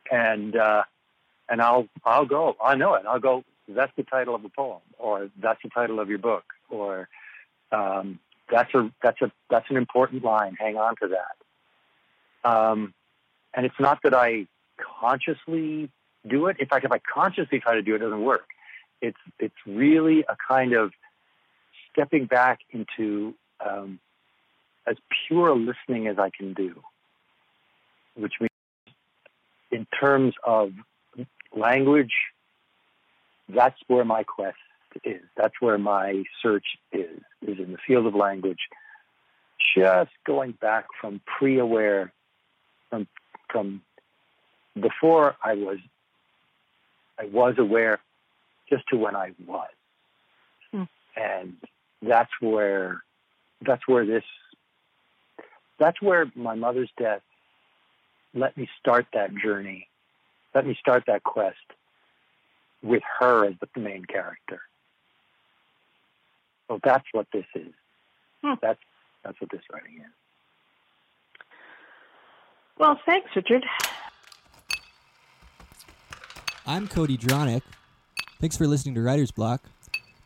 [0.10, 0.84] and uh,
[1.49, 3.03] and I'll I'll go, I know it.
[3.05, 3.43] I'll go.
[3.68, 7.10] That's the title of a poem, or that's the title of your book, or
[7.74, 10.55] um, that's a that's a that's an important line.
[10.58, 11.36] Hang on to that.
[12.44, 12.94] Um,
[13.54, 14.48] and it's not that I
[15.00, 15.90] consciously
[16.28, 16.58] do it.
[16.60, 18.48] In fact, if I consciously try to do it, it doesn't work.
[19.02, 20.92] It's it's really a kind of
[21.92, 23.34] stepping back into
[23.66, 24.00] um,
[24.86, 26.82] as pure listening as I can do,
[28.16, 28.50] which means
[29.72, 30.72] in terms of
[31.56, 32.14] language,
[33.50, 34.58] that's where my quest
[35.04, 35.22] is.
[35.36, 38.60] That's where my search is, is in the field of language.
[39.76, 42.12] Just going back from pre-aware
[42.90, 43.08] from
[43.50, 43.82] from
[44.80, 45.78] before I was
[47.20, 48.00] I was aware
[48.70, 49.70] just to when I was.
[50.72, 50.84] Hmm.
[51.16, 51.58] And
[52.02, 53.04] that's where
[53.62, 54.24] that's where this
[55.80, 57.22] that's where my mother's death
[58.34, 59.88] let me start that journey.
[60.54, 61.56] Let me start that quest
[62.84, 64.62] with her as the main character.
[66.68, 67.74] So that's what this is.
[68.44, 68.54] Hmm.
[68.62, 68.80] That's
[69.24, 70.14] that's what this writing is.
[72.80, 73.66] Well, thanks, Richard.
[76.66, 77.64] I'm Cody Dronyk.
[78.40, 79.64] Thanks for listening to Writer's Block.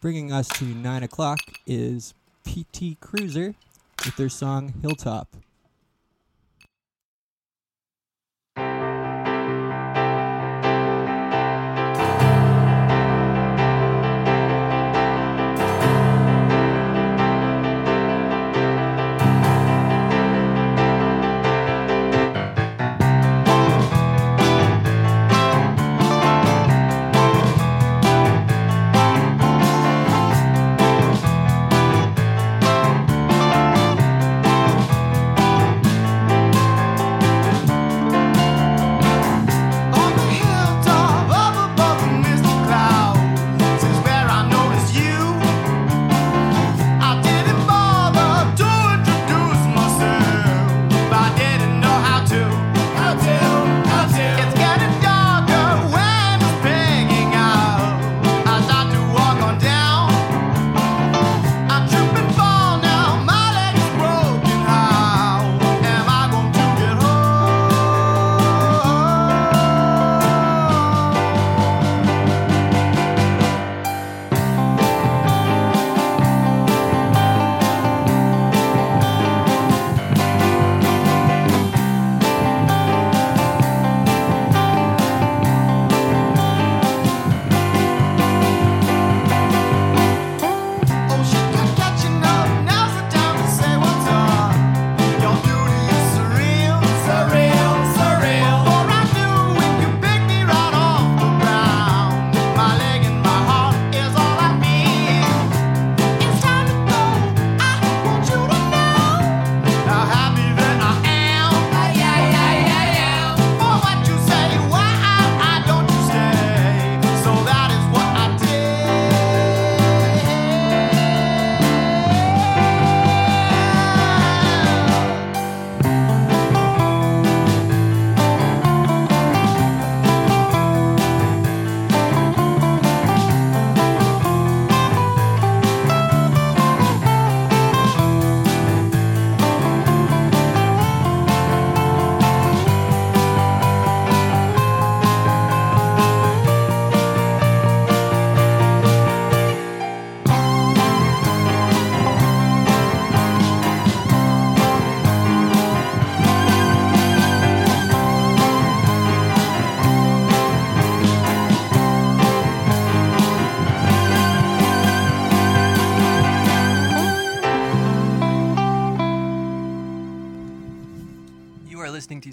[0.02, 3.56] Bringing us to 9 o'clock is PT Cruiser
[4.04, 5.30] with their song Hilltop.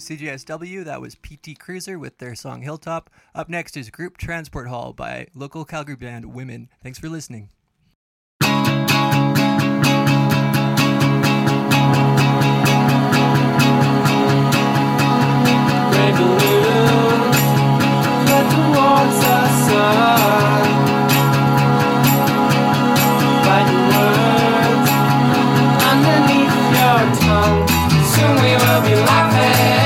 [0.09, 0.85] CGSW.
[0.85, 3.11] That was PT Cruiser with their song Hilltop.
[3.35, 6.71] Up next is Group Transport Hall by local Calgary band Women.
[6.83, 7.51] Thanks for listening.
[28.15, 29.78] Soon we will be laughing.